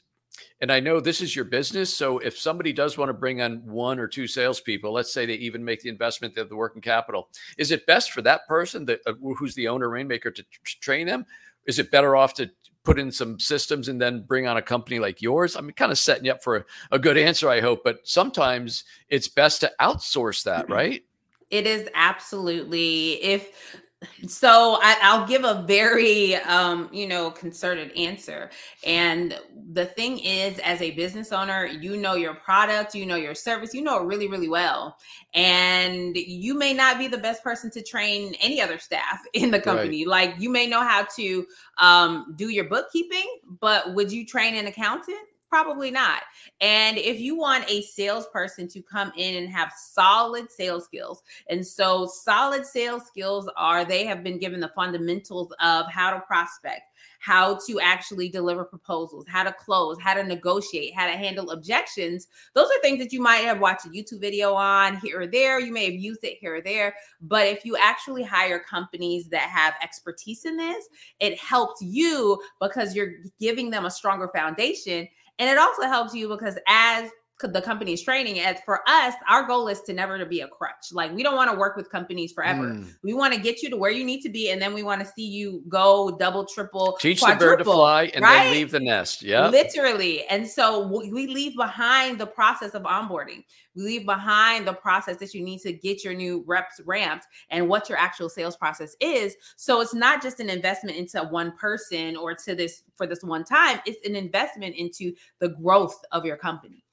and 0.62 0.71
I 0.71 0.80
know 0.80 0.99
this 0.99 1.21
is 1.21 1.36
your 1.36 1.45
business. 1.45 1.93
So 1.93 2.19
if 2.19 2.38
somebody 2.38 2.71
does 2.71 2.97
want 2.97 3.10
to 3.10 3.13
bring 3.13 3.41
on 3.41 3.65
one 3.65 3.99
or 3.99 4.08
two 4.08 4.28
salespeople, 4.28 4.93
let's 4.93 5.13
say 5.13 5.26
they 5.26 5.34
even 5.34 5.63
make 5.63 5.82
the 5.82 5.89
investment 5.89 6.38
of 6.38 6.49
the 6.49 6.56
working 6.56 6.82
capital, 6.82 7.30
is 7.58 7.71
it 7.71 7.86
best 7.86 8.12
for 8.12 8.21
that 8.21 8.47
person 8.47 8.86
that 8.86 9.02
uh, 9.06 9.13
who's 9.38 9.56
the 9.56 9.67
owner 9.67 9.89
rainmaker 9.89 10.32
to 10.32 10.43
train 10.63 11.08
them? 11.08 11.26
Is 11.65 11.80
it 11.80 11.91
better 11.91 12.15
off 12.15 12.34
to 12.36 12.49
put 12.84 12.99
in 12.99 13.12
some 13.12 13.39
systems 13.39 13.88
and 13.88 14.02
then 14.02 14.21
bring 14.21 14.47
on 14.47 14.58
a 14.58 14.62
company 14.62 14.99
like 14.99 15.21
yours? 15.21 15.56
I'm 15.56 15.69
kind 15.71 15.91
of 15.91 15.97
setting 15.97 16.26
you 16.26 16.32
up 16.32 16.43
for 16.43 16.58
a, 16.58 16.65
a 16.91 16.99
good 16.99 17.17
answer, 17.17 17.49
I 17.49 17.62
hope. 17.62 17.84
But 17.84 17.99
sometimes 18.04 18.86
it's 19.10 19.28
best 19.28 19.62
to 19.62 19.71
outsource 19.82 20.43
that, 20.43 20.69
right? 20.69 21.04
It 21.49 21.67
is 21.67 21.88
absolutely 21.93 23.23
if 23.23 23.82
so 24.28 24.78
I, 24.82 25.18
will 25.18 25.28
give 25.28 25.44
a 25.44 25.63
very 25.63 26.36
um, 26.36 26.89
you 26.92 27.08
know 27.08 27.32
concerted 27.32 27.92
answer. 27.98 28.50
And 28.86 29.39
the 29.72 29.86
thing 29.86 30.20
is 30.20 30.60
as 30.60 30.82
a 30.82 30.92
business 30.92 31.32
owner 31.32 31.66
you 31.66 31.98
know 31.98 32.16
your 32.16 32.36
product 32.36 32.94
you 32.96 33.06
know 33.06 33.16
your 33.16 33.36
service 33.36 33.74
you 33.74 33.82
know 33.82 34.02
it 34.02 34.06
really 34.06 34.28
really 34.28 34.50
well. 34.50 34.98
And 35.34 36.16
you 36.16 36.54
may 36.54 36.74
not 36.74 37.00
be 37.00 37.08
the 37.08 37.18
best 37.18 37.44
person 37.44 37.72
to 37.72 37.82
train 37.82 38.36
any 38.42 38.62
other 38.62 38.78
staff 38.78 39.22
in 39.34 39.52
the 39.52 39.60
company. 39.60 40.06
Right. 40.06 40.30
like 40.30 40.36
you 40.39 40.50
may 40.50 40.68
know 40.68 40.82
how 40.82 41.06
to 41.16 41.46
um, 41.80 42.34
do 42.36 42.50
your 42.50 42.66
bookkeeping 42.66 43.39
but 43.60 43.94
would 43.94 44.12
you 44.12 44.26
train 44.26 44.56
an 44.56 44.68
accountant 44.68 45.28
Probably 45.54 45.92
not. 45.92 46.24
And 46.62 46.98
if 46.98 47.20
you 47.20 47.38
want 47.38 47.70
a 47.70 47.84
salesperson 47.84 48.68
to 48.70 48.82
come 48.82 49.12
in 49.16 49.36
and 49.36 49.48
have 49.54 49.72
solid 49.78 50.52
sales 50.52 50.86
skills, 50.86 51.22
and 51.48 51.63
so 51.63 52.08
solid 52.08 52.66
sales 52.66 53.06
skills 53.06 53.48
are 53.56 53.86
they 53.86 54.04
have 54.04 54.24
been 54.24 54.39
given 54.39 54.60
the 54.60 54.70
fundamentals 54.70 55.54
of 55.62 55.86
how 55.92 56.10
to 56.10 56.22
prospect, 56.22 56.89
how 57.20 57.60
to 57.68 57.80
actually 57.80 58.30
deliver 58.30 58.66
proposals, 58.66 59.28
how 59.28 59.44
to 59.44 59.54
close, 59.54 60.00
how 60.02 60.16
to 60.16 60.24
negotiate, 60.24 60.96
how 60.96 61.06
to 61.06 61.13
handle 61.13 61.52
objections. 61.52 62.30
Those 62.56 62.70
are 62.70 62.82
things 62.82 62.98
that 62.98 63.13
you 63.13 63.22
might 63.22 63.46
have 63.46 63.60
watched 63.60 63.86
a 63.86 63.89
YouTube 63.89 64.22
video 64.22 64.56
on 64.56 64.98
here 64.98 65.22
or 65.22 65.28
there. 65.28 65.60
You 65.60 65.72
may 65.72 65.86
have 65.86 66.02
used 66.02 66.24
it 66.24 66.39
here 66.39 66.56
or 66.56 66.62
there. 66.62 66.96
But 67.22 67.46
if 67.46 67.63
you 67.63 67.78
actually 67.78 68.24
hire 68.24 68.58
companies 68.58 69.30
that 69.30 69.52
have 69.52 69.76
expertise 69.84 70.46
in 70.46 70.58
this, 70.58 70.89
it 71.20 71.38
helps 71.38 71.80
you 71.80 72.42
because 72.60 72.96
you're 72.96 73.13
giving 73.39 73.70
them 73.70 73.86
a 73.86 73.92
stronger 73.92 74.32
foundation 74.34 75.08
and 75.39 75.50
it 75.50 75.58
also 75.58 75.84
helps 75.84 76.13
you 76.13 76.28
because 76.30 76.58
as 76.67 77.10
the 77.47 77.62
company's 77.62 78.01
training 78.01 78.39
as 78.39 78.58
for 78.65 78.82
us 78.88 79.13
our 79.29 79.45
goal 79.45 79.67
is 79.67 79.82
to 79.82 79.93
never 79.93 80.17
to 80.17 80.25
be 80.25 80.41
a 80.41 80.47
crutch 80.47 80.91
like 80.91 81.12
we 81.13 81.23
don't 81.23 81.36
want 81.36 81.51
to 81.51 81.58
work 81.58 81.75
with 81.75 81.89
companies 81.89 82.32
forever 82.32 82.69
mm. 82.69 82.95
we 83.03 83.13
want 83.13 83.34
to 83.34 83.39
get 83.39 83.62
you 83.62 83.69
to 83.69 83.77
where 83.77 83.91
you 83.91 84.03
need 84.03 84.21
to 84.21 84.29
be 84.29 84.51
and 84.51 84.62
then 84.62 84.73
we 84.73 84.84
want 84.84 85.01
to 85.01 85.08
see 85.08 85.27
you 85.27 85.63
go 85.67 86.15
double 86.19 86.45
triple 86.45 86.97
teach 86.99 87.21
the 87.21 87.36
bird 87.38 87.58
to 87.58 87.65
fly 87.65 88.12
and 88.13 88.23
right? 88.23 88.43
then 88.43 88.53
leave 88.53 88.71
the 88.71 88.79
nest 88.79 89.21
yeah 89.21 89.47
literally 89.47 90.25
and 90.27 90.47
so 90.47 90.88
we 90.88 91.27
leave 91.27 91.56
behind 91.56 92.19
the 92.19 92.27
process 92.27 92.71
of 92.71 92.84
onboarding 92.84 93.43
we 93.75 93.84
leave 93.84 94.06
behind 94.06 94.67
the 94.67 94.73
process 94.73 95.17
that 95.17 95.34
you 95.34 95.43
need 95.43 95.60
to 95.62 95.73
get 95.73 96.03
your 96.03 96.13
new 96.13 96.43
reps 96.45 96.79
ramped 96.86 97.27
and 97.49 97.67
what 97.67 97.89
your 97.89 97.97
actual 97.97 98.29
sales 98.29 98.56
process 98.56 98.95
is. 98.99 99.36
So 99.56 99.82
it's 99.82 99.93
not 99.93 100.21
just 100.21 100.39
an 100.39 100.49
investment 100.49 100.97
into 100.97 101.23
one 101.23 101.56
person 101.58 102.15
or 102.15 102.36
to 102.36 102.56
this 102.56 102.84
for 102.95 103.08
this 103.08 103.23
one 103.23 103.43
time, 103.43 103.79
it's 103.86 104.06
an 104.08 104.15
investment 104.15 104.75
into 104.75 105.13
the 105.39 105.49
growth 105.49 106.03
of 106.12 106.25
your 106.25 106.38
company. 106.38 106.84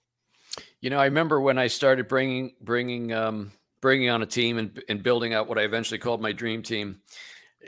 You 0.81 0.89
know, 0.89 0.99
I 0.99 1.05
remember 1.05 1.41
when 1.41 1.59
I 1.59 1.67
started 1.67 2.09
bringing 2.09 2.55
bringing 2.63 3.13
um, 3.13 3.53
bringing 3.81 4.09
on 4.09 4.23
a 4.23 4.27
team 4.27 4.59
and, 4.59 4.83
and 4.89 5.03
building 5.03 5.35
out 5.35 5.49
what 5.49 5.59
I 5.59 5.63
eventually 5.63 5.99
called 5.99 6.23
my 6.23 6.33
dream 6.33 6.63
team. 6.63 7.01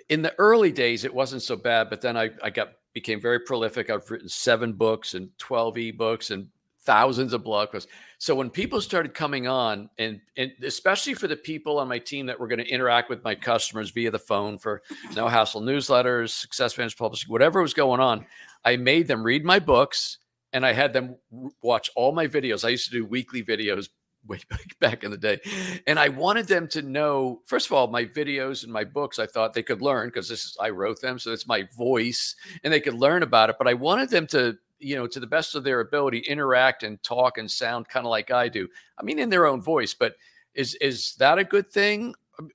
In 0.08 0.22
the 0.22 0.34
early 0.38 0.72
days, 0.72 1.04
it 1.04 1.12
wasn't 1.12 1.42
so 1.42 1.56
bad, 1.56 1.90
but 1.90 2.00
then 2.00 2.16
I, 2.16 2.30
I 2.42 2.50
got 2.50 2.72
became 2.94 3.20
very 3.20 3.40
prolific. 3.40 3.90
I've 3.90 4.10
written 4.10 4.28
seven 4.28 4.72
books 4.72 5.14
and 5.14 5.28
twelve 5.38 5.74
ebooks 5.76 6.30
and 6.30 6.48
thousands 6.84 7.32
of 7.32 7.44
blog 7.44 7.70
posts. 7.70 7.90
So 8.18 8.34
when 8.34 8.50
people 8.50 8.80
started 8.80 9.14
coming 9.14 9.46
on, 9.46 9.88
and, 9.98 10.20
and 10.36 10.50
especially 10.64 11.14
for 11.14 11.28
the 11.28 11.36
people 11.36 11.78
on 11.78 11.86
my 11.88 11.98
team 11.98 12.26
that 12.26 12.40
were 12.40 12.48
going 12.48 12.58
to 12.58 12.68
interact 12.68 13.08
with 13.08 13.22
my 13.22 13.34
customers 13.34 13.90
via 13.90 14.10
the 14.10 14.18
phone 14.18 14.58
for 14.58 14.82
no 15.14 15.28
hassle 15.28 15.60
newsletters, 15.60 16.30
success 16.30 16.72
fans 16.72 16.94
publishing, 16.94 17.30
whatever 17.30 17.62
was 17.62 17.74
going 17.74 18.00
on, 18.00 18.26
I 18.64 18.76
made 18.76 19.06
them 19.06 19.22
read 19.22 19.44
my 19.44 19.60
books 19.60 20.18
and 20.52 20.64
I 20.66 20.72
had 20.72 20.92
them 20.92 21.16
watch 21.62 21.90
all 21.96 22.12
my 22.12 22.26
videos. 22.26 22.64
I 22.64 22.70
used 22.70 22.84
to 22.86 22.90
do 22.90 23.04
weekly 23.04 23.42
videos 23.42 23.88
way 24.26 24.38
back 24.80 25.02
in 25.02 25.10
the 25.10 25.16
day. 25.16 25.40
And 25.86 25.98
I 25.98 26.08
wanted 26.08 26.46
them 26.46 26.68
to 26.68 26.82
know, 26.82 27.40
first 27.44 27.66
of 27.66 27.72
all, 27.72 27.88
my 27.88 28.04
videos 28.04 28.62
and 28.62 28.72
my 28.72 28.84
books, 28.84 29.18
I 29.18 29.26
thought 29.26 29.52
they 29.52 29.64
could 29.64 29.82
learn 29.82 30.08
because 30.08 30.28
this 30.28 30.44
is, 30.44 30.56
I 30.60 30.70
wrote 30.70 31.00
them. 31.00 31.18
So 31.18 31.32
it's 31.32 31.48
my 31.48 31.66
voice 31.76 32.36
and 32.62 32.72
they 32.72 32.80
could 32.80 32.94
learn 32.94 33.22
about 33.22 33.50
it. 33.50 33.56
But 33.58 33.66
I 33.66 33.74
wanted 33.74 34.10
them 34.10 34.26
to 34.28 34.56
you 34.82 34.96
know, 34.96 35.06
to 35.06 35.20
the 35.20 35.26
best 35.26 35.54
of 35.54 35.64
their 35.64 35.80
ability, 35.80 36.18
interact 36.18 36.82
and 36.82 37.02
talk 37.02 37.38
and 37.38 37.50
sound 37.50 37.88
kind 37.88 38.04
of 38.04 38.10
like 38.10 38.30
I 38.30 38.48
do. 38.48 38.68
I 38.98 39.02
mean, 39.02 39.18
in 39.18 39.30
their 39.30 39.46
own 39.46 39.62
voice, 39.62 39.94
but 39.94 40.16
is 40.54 40.74
is 40.76 41.14
that 41.16 41.38
a 41.38 41.44
good 41.44 41.68
thing, 41.68 42.14
um, 42.38 42.50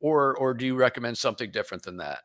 or 0.00 0.36
or 0.36 0.54
do 0.54 0.66
you 0.66 0.74
recommend 0.74 1.18
something 1.18 1.50
different 1.50 1.82
than 1.82 1.98
that? 1.98 2.20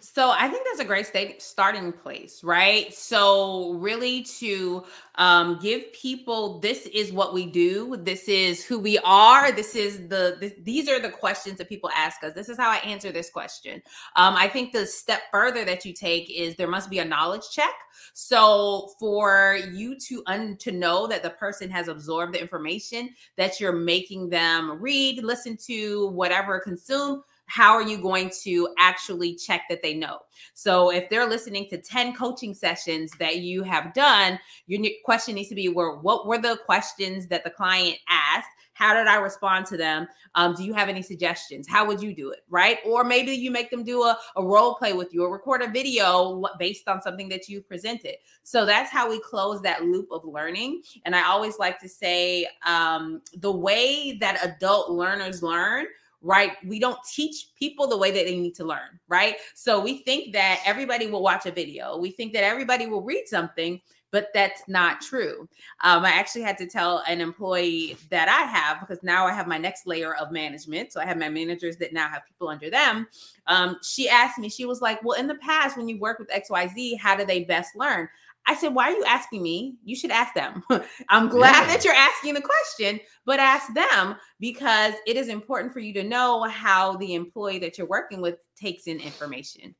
So 0.00 0.30
I 0.30 0.48
think 0.48 0.66
that's 0.66 0.80
a 0.80 0.84
great 0.84 1.06
state 1.06 1.42
starting 1.42 1.92
place, 1.92 2.42
right? 2.42 2.92
So 2.92 3.72
really 3.74 4.22
to 4.38 4.84
um, 5.16 5.58
give 5.60 5.92
people 5.92 6.58
this 6.58 6.86
is 6.86 7.12
what 7.12 7.34
we 7.34 7.46
do, 7.46 7.96
this 7.98 8.28
is 8.28 8.64
who 8.64 8.78
we 8.78 8.98
are, 8.98 9.52
this 9.52 9.74
is 9.76 10.08
the 10.08 10.36
this, 10.40 10.52
these 10.62 10.88
are 10.88 11.00
the 11.00 11.10
questions 11.10 11.58
that 11.58 11.68
people 11.68 11.90
ask 11.94 12.24
us. 12.24 12.32
This 12.34 12.48
is 12.48 12.56
how 12.56 12.70
I 12.70 12.76
answer 12.78 13.12
this 13.12 13.30
question. 13.30 13.82
Um, 14.16 14.34
I 14.34 14.48
think 14.48 14.72
the 14.72 14.86
step 14.86 15.22
further 15.30 15.64
that 15.64 15.84
you 15.84 15.92
take 15.92 16.30
is 16.30 16.56
there 16.56 16.68
must 16.68 16.90
be 16.90 16.98
a 16.98 17.04
knowledge 17.04 17.50
check. 17.50 17.74
So 18.12 18.90
for 18.98 19.58
you 19.72 19.98
to 20.00 20.22
un, 20.26 20.56
to 20.58 20.72
know 20.72 21.06
that 21.06 21.22
the 21.22 21.30
person 21.30 21.70
has 21.70 21.88
absorbed 21.88 22.34
the 22.34 22.40
information 22.40 23.10
that 23.36 23.60
you're 23.60 23.72
making 23.72 24.30
them 24.30 24.80
read, 24.80 25.22
listen 25.22 25.56
to, 25.66 26.08
whatever 26.08 26.58
consume 26.58 27.22
how 27.46 27.72
are 27.72 27.82
you 27.82 27.98
going 27.98 28.30
to 28.42 28.68
actually 28.78 29.34
check 29.34 29.62
that 29.68 29.82
they 29.82 29.94
know? 29.94 30.18
So 30.54 30.90
if 30.90 31.08
they're 31.10 31.28
listening 31.28 31.68
to 31.70 31.78
10 31.78 32.14
coaching 32.14 32.54
sessions 32.54 33.12
that 33.18 33.38
you 33.38 33.62
have 33.62 33.94
done, 33.94 34.38
your 34.66 34.80
question 35.04 35.34
needs 35.34 35.48
to 35.50 35.54
be 35.54 35.68
where 35.68 35.96
what 35.96 36.26
were 36.26 36.38
the 36.38 36.58
questions 36.64 37.26
that 37.28 37.44
the 37.44 37.50
client 37.50 37.98
asked? 38.08 38.48
How 38.74 38.92
did 38.92 39.06
I 39.06 39.16
respond 39.16 39.66
to 39.66 39.76
them? 39.76 40.08
Um, 40.34 40.54
do 40.54 40.64
you 40.64 40.74
have 40.74 40.88
any 40.88 41.00
suggestions? 41.00 41.68
How 41.68 41.86
would 41.86 42.02
you 42.02 42.12
do 42.12 42.30
it? 42.30 42.40
Right. 42.50 42.78
Or 42.84 43.04
maybe 43.04 43.30
you 43.30 43.52
make 43.52 43.70
them 43.70 43.84
do 43.84 44.02
a, 44.02 44.18
a 44.36 44.44
role 44.44 44.74
play 44.74 44.92
with 44.92 45.14
you 45.14 45.22
or 45.22 45.32
record 45.32 45.62
a 45.62 45.68
video 45.68 46.42
based 46.58 46.88
on 46.88 47.00
something 47.00 47.28
that 47.28 47.48
you 47.48 47.60
presented. 47.60 48.16
So 48.42 48.66
that's 48.66 48.90
how 48.90 49.08
we 49.08 49.20
close 49.20 49.62
that 49.62 49.84
loop 49.84 50.08
of 50.10 50.24
learning. 50.24 50.82
And 51.04 51.14
I 51.14 51.22
always 51.28 51.58
like 51.58 51.78
to 51.80 51.88
say 51.88 52.48
um, 52.66 53.22
the 53.36 53.52
way 53.52 54.18
that 54.20 54.44
adult 54.44 54.90
learners 54.90 55.40
learn 55.40 55.86
right? 56.24 56.52
We 56.66 56.80
don't 56.80 56.98
teach 57.04 57.48
people 57.56 57.86
the 57.86 57.98
way 57.98 58.10
that 58.10 58.24
they 58.24 58.38
need 58.38 58.54
to 58.56 58.64
learn, 58.64 58.98
right? 59.08 59.36
So 59.54 59.78
we 59.78 59.98
think 59.98 60.32
that 60.32 60.60
everybody 60.64 61.06
will 61.06 61.22
watch 61.22 61.44
a 61.46 61.52
video. 61.52 61.98
We 61.98 62.10
think 62.10 62.32
that 62.32 62.42
everybody 62.42 62.86
will 62.86 63.02
read 63.02 63.28
something, 63.28 63.80
but 64.10 64.28
that's 64.32 64.62
not 64.66 65.02
true. 65.02 65.46
Um, 65.82 66.04
I 66.04 66.10
actually 66.10 66.42
had 66.42 66.56
to 66.58 66.66
tell 66.66 67.02
an 67.06 67.20
employee 67.20 67.96
that 68.10 68.28
I 68.28 68.50
have 68.50 68.80
because 68.80 69.02
now 69.02 69.26
I 69.26 69.32
have 69.32 69.46
my 69.46 69.58
next 69.58 69.86
layer 69.86 70.16
of 70.16 70.32
management. 70.32 70.92
So 70.92 71.00
I 71.00 71.04
have 71.04 71.18
my 71.18 71.28
managers 71.28 71.76
that 71.76 71.92
now 71.92 72.08
have 72.08 72.26
people 72.26 72.48
under 72.48 72.70
them. 72.70 73.06
Um, 73.46 73.76
she 73.82 74.08
asked 74.08 74.38
me, 74.38 74.48
she 74.48 74.64
was 74.64 74.80
like, 74.80 75.02
Well, 75.04 75.18
in 75.18 75.26
the 75.26 75.34
past, 75.34 75.76
when 75.76 75.88
you 75.88 75.98
work 75.98 76.18
with 76.18 76.30
XYZ, 76.30 76.98
how 76.98 77.16
do 77.16 77.26
they 77.26 77.44
best 77.44 77.76
learn? 77.76 78.08
I 78.46 78.54
said, 78.54 78.74
Why 78.74 78.90
are 78.90 78.96
you 78.96 79.04
asking 79.04 79.42
me? 79.42 79.76
You 79.84 79.96
should 79.96 80.10
ask 80.10 80.34
them. 80.34 80.62
I'm 81.08 81.28
glad 81.28 81.62
yeah. 81.62 81.66
that 81.66 81.84
you're 81.84 81.94
asking 81.94 82.34
the 82.34 82.42
question, 82.42 83.00
but 83.24 83.40
ask 83.40 83.72
them 83.74 84.16
because 84.40 84.94
it 85.06 85.16
is 85.16 85.28
important 85.28 85.72
for 85.72 85.80
you 85.80 85.94
to 85.94 86.04
know 86.04 86.44
how 86.44 86.96
the 86.96 87.14
employee 87.14 87.58
that 87.60 87.78
you're 87.78 87.86
working 87.86 88.20
with 88.20 88.36
takes 88.56 88.86
in 88.86 89.00
information. 89.00 89.74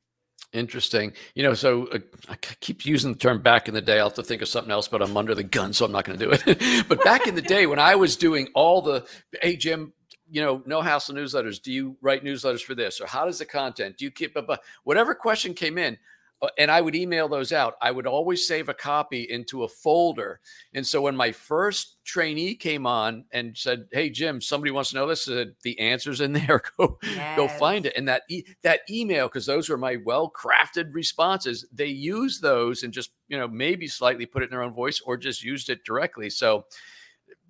Interesting. 0.52 1.12
You 1.34 1.42
know, 1.42 1.54
so 1.54 1.88
uh, 1.88 1.98
I 2.28 2.36
keep 2.36 2.86
using 2.86 3.12
the 3.12 3.18
term 3.18 3.42
back 3.42 3.66
in 3.66 3.74
the 3.74 3.80
day. 3.80 3.98
I'll 3.98 4.06
have 4.06 4.14
to 4.14 4.22
think 4.22 4.40
of 4.40 4.48
something 4.48 4.70
else, 4.70 4.86
but 4.86 5.02
I'm 5.02 5.16
under 5.16 5.34
the 5.34 5.42
gun, 5.42 5.72
so 5.72 5.84
I'm 5.84 5.90
not 5.90 6.04
going 6.04 6.18
to 6.18 6.24
do 6.24 6.30
it. 6.32 6.84
but 6.88 7.02
back 7.02 7.26
in 7.26 7.34
the 7.34 7.42
day 7.42 7.66
when 7.66 7.80
I 7.80 7.96
was 7.96 8.16
doing 8.16 8.48
all 8.54 8.80
the, 8.80 9.04
hey, 9.42 9.56
Jim, 9.56 9.92
you 10.30 10.42
know, 10.42 10.62
no 10.64 10.80
hassle 10.80 11.14
newsletters. 11.14 11.60
Do 11.60 11.72
you 11.72 11.96
write 12.00 12.24
newsletters 12.24 12.62
for 12.62 12.74
this? 12.74 13.00
Or 13.00 13.06
how 13.06 13.24
does 13.24 13.38
the 13.38 13.44
content? 13.44 13.98
Do 13.98 14.04
you 14.04 14.10
keep 14.10 14.36
up? 14.36 14.60
Whatever 14.84 15.14
question 15.14 15.54
came 15.54 15.76
in, 15.76 15.98
Uh, 16.42 16.48
and 16.58 16.70
I 16.70 16.80
would 16.80 16.94
email 16.94 17.28
those 17.28 17.52
out. 17.52 17.74
I 17.80 17.90
would 17.90 18.06
always 18.06 18.46
save 18.46 18.68
a 18.68 18.74
copy 18.74 19.22
into 19.22 19.64
a 19.64 19.68
folder. 19.68 20.40
And 20.74 20.86
so 20.86 21.00
when 21.02 21.16
my 21.16 21.32
first 21.32 21.96
trainee 22.04 22.54
came 22.54 22.86
on 22.86 23.24
and 23.32 23.56
said, 23.56 23.86
"Hey 23.92 24.10
Jim, 24.10 24.40
somebody 24.40 24.70
wants 24.70 24.90
to 24.90 24.96
know 24.96 25.06
this," 25.06 25.28
I 25.28 25.32
said, 25.32 25.54
the 25.62 25.78
answers 25.78 26.20
in 26.20 26.32
there. 26.32 26.62
Go 26.76 26.98
yes. 27.02 27.36
go 27.36 27.48
find 27.48 27.86
it. 27.86 27.94
And 27.96 28.08
that 28.08 28.22
e- 28.28 28.44
that 28.62 28.80
email, 28.90 29.28
because 29.28 29.46
those 29.46 29.68
were 29.68 29.78
my 29.78 29.96
well 30.04 30.30
crafted 30.30 30.92
responses. 30.92 31.66
They 31.72 31.86
used 31.86 32.42
those 32.42 32.82
and 32.82 32.92
just 32.92 33.12
you 33.28 33.38
know 33.38 33.48
maybe 33.48 33.86
slightly 33.86 34.26
put 34.26 34.42
it 34.42 34.46
in 34.46 34.50
their 34.50 34.62
own 34.62 34.74
voice 34.74 35.00
or 35.00 35.16
just 35.16 35.42
used 35.42 35.70
it 35.70 35.84
directly. 35.84 36.30
So 36.30 36.66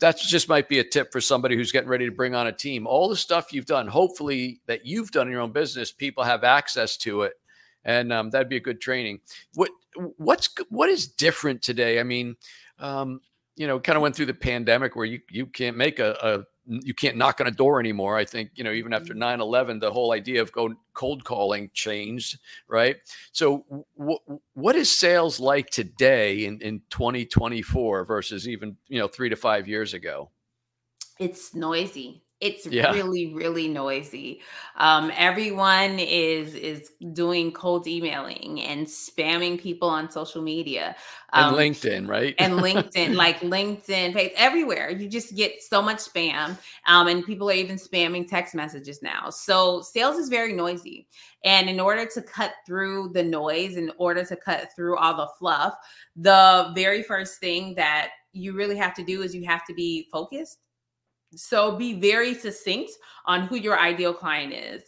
that 0.01 0.19
just 0.19 0.49
might 0.49 0.69
be 0.69 0.81
a 0.81 0.85
tip 0.85 1.13
for 1.13 1.21
somebody 1.21 1.57
who's 1.57 1.73
getting 1.73 1.89
ready 1.89 2.05
to 2.05 2.13
bring 2.13 2.35
on 2.35 2.47
a 2.47 2.53
team. 2.53 2.87
All 2.87 3.09
the 3.09 3.17
stuff 3.17 3.53
you've 3.53 3.67
done, 3.67 3.87
hopefully 3.87 4.61
that 4.67 4.85
you've 4.85 5.11
done 5.11 5.29
in 5.29 5.33
your 5.33 5.41
own 5.41 5.53
business, 5.53 5.93
people 5.93 6.25
have 6.25 6.43
access 6.45 6.97
to 6.99 7.23
it 7.23 7.35
and 7.85 8.13
um, 8.13 8.31
that'd 8.31 8.49
be 8.49 8.57
a 8.57 8.61
good 8.61 8.81
training. 8.81 9.21
What 9.55 9.71
what's 10.17 10.49
what 10.69 10.89
is 10.89 11.07
different 11.07 11.63
today? 11.63 12.01
I 12.01 12.03
mean, 12.03 12.37
um, 12.79 13.21
you 13.57 13.67
know, 13.67 13.79
kind 13.81 13.97
of 13.97 14.03
went 14.03 14.17
through 14.17 14.27
the 14.27 14.35
pandemic 14.35 14.97
where 14.97 15.07
you 15.07 15.21
you 15.31 15.47
can't 15.47 15.77
make 15.77 15.99
a, 15.99 16.17
a 16.23 16.45
you 16.67 16.95
can't 16.95 17.17
knock 17.17 17.41
on 17.41 17.47
a 17.47 17.51
door 17.51 17.79
anymore. 17.79 18.17
I 18.17 18.25
think, 18.25 18.51
you 18.55 18.65
know, 18.65 18.73
even 18.73 18.93
after 18.93 19.13
9 19.13 19.41
11, 19.41 19.81
the 19.81 19.93
whole 19.93 20.13
idea 20.13 20.41
of 20.41 20.51
go, 20.51 20.75
cold 20.95 21.25
calling 21.25 21.71
changed, 21.75 22.39
right? 22.69 22.97
So, 23.33 23.65
w- 23.99 24.19
what 24.55 24.75
is 24.75 24.99
sales 24.99 25.39
like 25.39 25.69
today 25.69 26.47
in, 26.47 26.61
in 26.61 26.81
2024 26.91 28.05
versus 28.05 28.49
even, 28.49 28.77
you 28.89 28.99
know, 28.99 29.09
three 29.09 29.29
to 29.29 29.37
five 29.37 29.69
years 29.69 29.93
ago? 29.93 30.31
It's 31.19 31.55
noisy 31.55 32.23
it's 32.41 32.67
yeah. 32.67 32.93
really 32.93 33.33
really 33.35 33.69
noisy. 33.69 34.41
Um, 34.77 35.13
everyone 35.17 35.99
is 35.99 36.55
is 36.55 36.91
doing 37.13 37.53
cold 37.53 37.87
emailing 37.87 38.61
and 38.61 38.87
spamming 38.87 39.61
people 39.61 39.89
on 39.89 40.11
social 40.11 40.43
media 40.43 40.97
um, 41.33 41.55
and 41.55 41.75
linkedin 41.75 42.09
right? 42.09 42.35
and 42.39 42.55
linkedin 42.55 43.15
like 43.17 43.41
linkedin 43.41 44.13
page 44.13 44.33
everywhere. 44.37 44.91
You 44.91 45.09
just 45.09 45.35
get 45.37 45.63
so 45.63 45.81
much 45.81 45.99
spam 45.99 46.59
um, 46.87 47.07
and 47.07 47.25
people 47.25 47.49
are 47.51 47.55
even 47.55 47.77
spamming 47.77 48.29
text 48.29 48.55
messages 48.55 49.03
now. 49.03 49.31
So 49.31 49.81
sales 49.81 50.17
is 50.17 50.29
very 50.29 50.53
noisy 50.53 51.07
and 51.45 51.69
in 51.69 51.79
order 51.79 52.07
to 52.07 52.23
cut 52.23 52.53
through 52.67 53.11
the 53.13 53.23
noise 53.23 53.77
in 53.77 53.93
order 53.99 54.25
to 54.25 54.37
cut 54.37 54.69
through 54.75 54.97
all 54.97 55.17
the 55.17 55.29
fluff 55.39 55.75
the 56.17 56.73
very 56.75 57.03
first 57.03 57.39
thing 57.39 57.75
that 57.75 58.11
you 58.33 58.53
really 58.53 58.77
have 58.77 58.95
to 58.95 59.05
do 59.05 59.23
is 59.23 59.35
you 59.35 59.45
have 59.45 59.65
to 59.67 59.75
be 59.75 60.09
focused 60.11 60.59
so 61.37 61.77
be 61.77 61.95
very 61.95 62.35
succinct 62.35 62.93
on 63.27 63.47
who 63.47 63.57
your 63.57 63.79
ideal 63.79 64.15
client 64.15 64.53
is. 64.53 64.83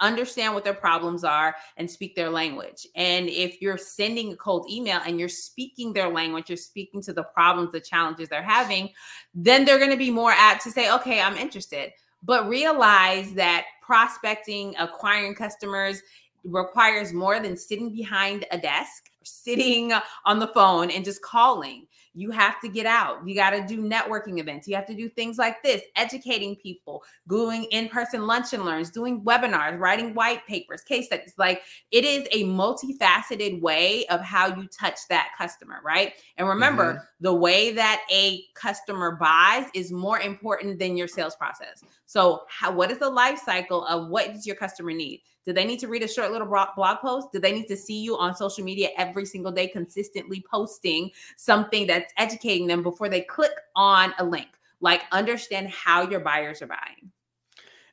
Understand 0.00 0.54
what 0.54 0.62
their 0.62 0.74
problems 0.74 1.24
are 1.24 1.56
and 1.76 1.90
speak 1.90 2.14
their 2.14 2.30
language. 2.30 2.86
And 2.94 3.28
if 3.28 3.60
you're 3.60 3.78
sending 3.78 4.32
a 4.32 4.36
cold 4.36 4.70
email 4.70 5.00
and 5.04 5.18
you're 5.18 5.28
speaking 5.28 5.92
their 5.92 6.08
language, 6.08 6.48
you're 6.48 6.56
speaking 6.56 7.02
to 7.02 7.12
the 7.12 7.24
problems, 7.24 7.72
the 7.72 7.80
challenges 7.80 8.28
they're 8.28 8.42
having, 8.42 8.90
then 9.34 9.64
they're 9.64 9.78
going 9.78 9.90
to 9.90 9.96
be 9.96 10.10
more 10.10 10.30
apt 10.30 10.62
to 10.64 10.70
say, 10.70 10.92
okay, 10.92 11.20
I'm 11.20 11.36
interested. 11.36 11.90
But 12.22 12.48
realize 12.48 13.32
that 13.34 13.64
prospecting, 13.82 14.76
acquiring 14.78 15.34
customers 15.34 16.02
requires 16.44 17.12
more 17.12 17.40
than 17.40 17.56
sitting 17.56 17.92
behind 17.92 18.46
a 18.52 18.58
desk, 18.58 19.10
sitting 19.28 19.92
on 20.24 20.38
the 20.38 20.48
phone, 20.48 20.90
and 20.90 21.04
just 21.04 21.22
calling 21.22 21.86
you 22.18 22.32
have 22.32 22.60
to 22.60 22.68
get 22.68 22.84
out. 22.84 23.26
You 23.26 23.34
got 23.36 23.50
to 23.50 23.64
do 23.64 23.80
networking 23.80 24.40
events. 24.40 24.66
You 24.66 24.74
have 24.74 24.86
to 24.86 24.94
do 24.94 25.08
things 25.08 25.38
like 25.38 25.62
this, 25.62 25.82
educating 25.94 26.56
people, 26.56 27.04
doing 27.28 27.64
in 27.70 27.88
person 27.88 28.26
lunch 28.26 28.52
and 28.52 28.64
learns, 28.64 28.90
doing 28.90 29.22
webinars, 29.22 29.78
writing 29.78 30.14
white 30.14 30.44
papers, 30.46 30.82
case 30.82 31.06
studies. 31.06 31.34
Like 31.38 31.62
it 31.92 32.04
is 32.04 32.26
a 32.32 32.42
multifaceted 32.44 33.60
way 33.60 34.04
of 34.06 34.20
how 34.20 34.48
you 34.48 34.66
touch 34.66 34.98
that 35.08 35.28
customer, 35.38 35.80
right? 35.84 36.14
And 36.38 36.48
remember, 36.48 36.94
mm-hmm. 36.94 37.04
the 37.20 37.34
way 37.34 37.72
that 37.72 38.02
a 38.10 38.42
customer 38.54 39.12
buys 39.12 39.66
is 39.72 39.92
more 39.92 40.18
important 40.18 40.80
than 40.80 40.96
your 40.96 41.08
sales 41.08 41.36
process. 41.36 41.84
So, 42.06 42.42
how, 42.48 42.72
what 42.72 42.90
is 42.90 42.98
the 42.98 43.10
life 43.10 43.38
cycle 43.38 43.84
of 43.84 44.08
what 44.08 44.32
does 44.32 44.44
your 44.44 44.56
customer 44.56 44.92
need? 44.92 45.22
Do 45.48 45.54
they 45.54 45.64
need 45.64 45.78
to 45.80 45.88
read 45.88 46.02
a 46.02 46.08
short 46.08 46.30
little 46.30 46.46
blog 46.46 46.98
post? 46.98 47.28
Do 47.32 47.38
they 47.38 47.52
need 47.52 47.68
to 47.68 47.76
see 47.76 48.02
you 48.02 48.18
on 48.18 48.34
social 48.34 48.64
media 48.64 48.90
every 48.98 49.17
single 49.26 49.52
day, 49.52 49.68
consistently 49.68 50.44
posting 50.50 51.10
something 51.36 51.86
that's 51.86 52.12
educating 52.16 52.66
them 52.66 52.82
before 52.82 53.08
they 53.08 53.22
click 53.22 53.52
on 53.76 54.14
a 54.18 54.24
link? 54.24 54.48
Like, 54.80 55.02
understand 55.12 55.70
how 55.70 56.08
your 56.08 56.20
buyers 56.20 56.62
are 56.62 56.66
buying. 56.66 57.10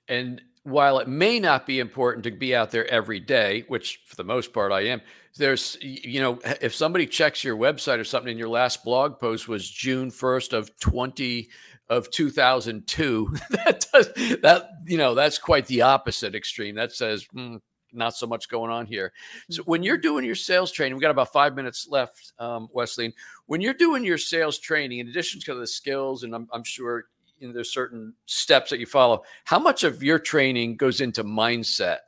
And 0.08 0.42
while 0.64 1.00
it 1.00 1.08
may 1.08 1.40
not 1.40 1.66
be 1.66 1.80
important 1.80 2.24
to 2.24 2.32
be 2.32 2.56
out 2.56 2.72
there 2.72 2.88
every 2.88 3.20
day, 3.20 3.66
which 3.68 4.02
for 4.06 4.16
the 4.16 4.24
most 4.24 4.54
part 4.54 4.72
I 4.72 4.82
am, 4.82 5.02
there's, 5.38 5.78
you 5.82 6.22
know, 6.22 6.40
if 6.62 6.74
somebody 6.74 7.06
checks 7.06 7.44
your 7.44 7.58
website 7.58 8.00
or 8.00 8.04
something 8.04 8.32
and 8.32 8.40
your 8.40 8.50
last 8.50 8.84
blog 8.84 9.20
post 9.20 9.48
was 9.48 9.70
June 9.70 10.10
1st 10.10 10.54
of 10.54 10.80
20 10.80 11.50
of 11.90 12.10
2002 12.10 13.32
that 13.52 13.86
does 13.94 14.08
that 14.42 14.70
you 14.88 14.98
know 14.98 15.14
that's 15.14 15.38
quite 15.38 15.68
the 15.68 15.84
opposite 15.84 16.34
extreme 16.34 16.74
that 16.74 16.92
says 16.92 17.28
mm, 17.36 17.60
not 17.96 18.16
so 18.16 18.28
much 18.28 18.50
going 18.50 18.72
on 18.72 18.86
here 18.86 19.12
so 19.50 19.64
when 19.64 19.84
you're 19.84 19.98
doing 19.98 20.26
your 20.26 20.36
sales 20.36 20.72
training 20.72 20.96
we 20.96 21.02
got 21.02 21.12
about 21.12 21.32
five 21.32 21.56
minutes 21.56 21.88
left 21.90 22.34
um, 22.40 22.68
wesley 22.74 23.14
when 23.48 23.62
you're 23.62 23.74
doing 23.74 24.04
your 24.04 24.18
sales 24.18 24.60
training 24.60 25.00
in 25.00 25.08
addition 25.08 25.40
to 25.40 25.56
the 25.56 25.68
skills 25.68 26.24
and 26.24 26.34
i'm, 26.34 26.48
I'm 26.52 26.64
sure 26.64 27.06
you 27.40 27.48
know, 27.48 27.54
there's 27.54 27.74
certain 27.74 28.14
steps 28.26 28.70
that 28.70 28.80
you 28.80 28.86
follow 28.86 29.24
how 29.44 29.60
much 29.60 29.84
of 29.84 30.02
your 30.02 30.20
training 30.20 30.78
goes 30.78 31.02
into 31.02 31.24
mindset 31.24 32.00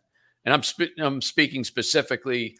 and 0.45 0.53
i'm, 0.53 0.63
spe- 0.63 0.97
I'm 0.99 1.21
speaking 1.21 1.63
specifically 1.63 2.57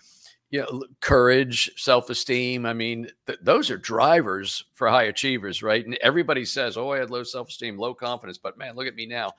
you 0.49 0.61
know, 0.61 0.83
courage, 1.01 1.71
self 1.75 2.09
esteem. 2.09 2.65
I 2.65 2.73
mean, 2.73 3.09
th- 3.25 3.39
those 3.41 3.69
are 3.69 3.77
drivers 3.77 4.63
for 4.73 4.87
high 4.87 5.03
achievers, 5.03 5.61
right? 5.61 5.85
And 5.85 5.95
everybody 6.01 6.45
says, 6.45 6.77
oh, 6.77 6.91
I 6.91 6.99
had 6.99 7.09
low 7.09 7.23
self 7.23 7.49
esteem, 7.49 7.77
low 7.77 7.93
confidence, 7.93 8.37
but 8.37 8.57
man, 8.57 8.75
look 8.75 8.87
at 8.87 8.95
me 8.95 9.05
now. 9.05 9.33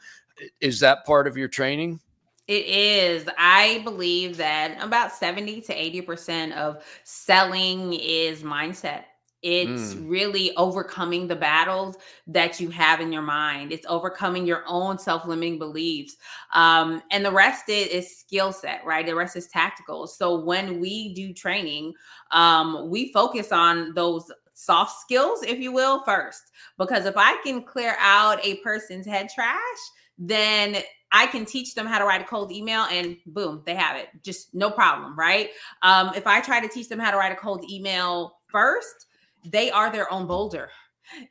Is 0.60 0.80
that 0.80 1.06
part 1.06 1.26
of 1.26 1.36
your 1.36 1.48
training? 1.48 2.00
It 2.48 2.64
is. 2.64 3.28
I 3.36 3.82
believe 3.84 4.38
that 4.38 4.82
about 4.82 5.12
70 5.12 5.60
to 5.62 5.74
80% 5.74 6.56
of 6.56 6.82
selling 7.04 7.92
is 7.92 8.42
mindset. 8.42 9.04
It's 9.42 9.94
mm. 9.94 10.10
really 10.10 10.56
overcoming 10.56 11.28
the 11.28 11.36
battles 11.36 11.96
that 12.26 12.58
you 12.58 12.70
have 12.70 13.00
in 13.00 13.12
your 13.12 13.22
mind. 13.22 13.70
It's 13.70 13.86
overcoming 13.86 14.46
your 14.46 14.64
own 14.66 14.98
self 14.98 15.26
limiting 15.26 15.58
beliefs. 15.58 16.16
Um, 16.54 17.02
and 17.10 17.24
the 17.24 17.30
rest 17.30 17.68
is, 17.68 17.88
is 17.88 18.18
skill 18.18 18.52
set, 18.52 18.84
right? 18.84 19.06
The 19.06 19.14
rest 19.14 19.36
is 19.36 19.46
tactical. 19.46 20.06
So 20.06 20.40
when 20.40 20.80
we 20.80 21.14
do 21.14 21.32
training, 21.32 21.92
um, 22.32 22.88
we 22.90 23.12
focus 23.12 23.52
on 23.52 23.94
those 23.94 24.32
soft 24.54 25.00
skills, 25.00 25.44
if 25.44 25.60
you 25.60 25.70
will, 25.70 26.02
first. 26.02 26.50
Because 26.78 27.04
if 27.04 27.16
I 27.16 27.40
can 27.44 27.62
clear 27.62 27.94
out 28.00 28.44
a 28.44 28.56
person's 28.56 29.06
head 29.06 29.28
trash, 29.32 29.78
then 30.18 30.78
I 31.12 31.26
can 31.26 31.44
teach 31.44 31.74
them 31.74 31.86
how 31.86 31.98
to 31.98 32.04
write 32.04 32.20
a 32.20 32.24
cold 32.24 32.52
email 32.52 32.86
and 32.90 33.16
boom, 33.26 33.62
they 33.64 33.74
have 33.74 33.96
it. 33.96 34.08
Just 34.22 34.54
no 34.54 34.70
problem, 34.70 35.16
right? 35.16 35.50
Um, 35.82 36.12
if 36.14 36.26
I 36.26 36.40
try 36.40 36.60
to 36.60 36.68
teach 36.68 36.88
them 36.88 36.98
how 36.98 37.10
to 37.10 37.16
write 37.16 37.32
a 37.32 37.36
cold 37.36 37.64
email 37.70 38.38
first, 38.48 39.06
they 39.44 39.70
are 39.70 39.90
their 39.90 40.12
own 40.12 40.26
boulder 40.26 40.70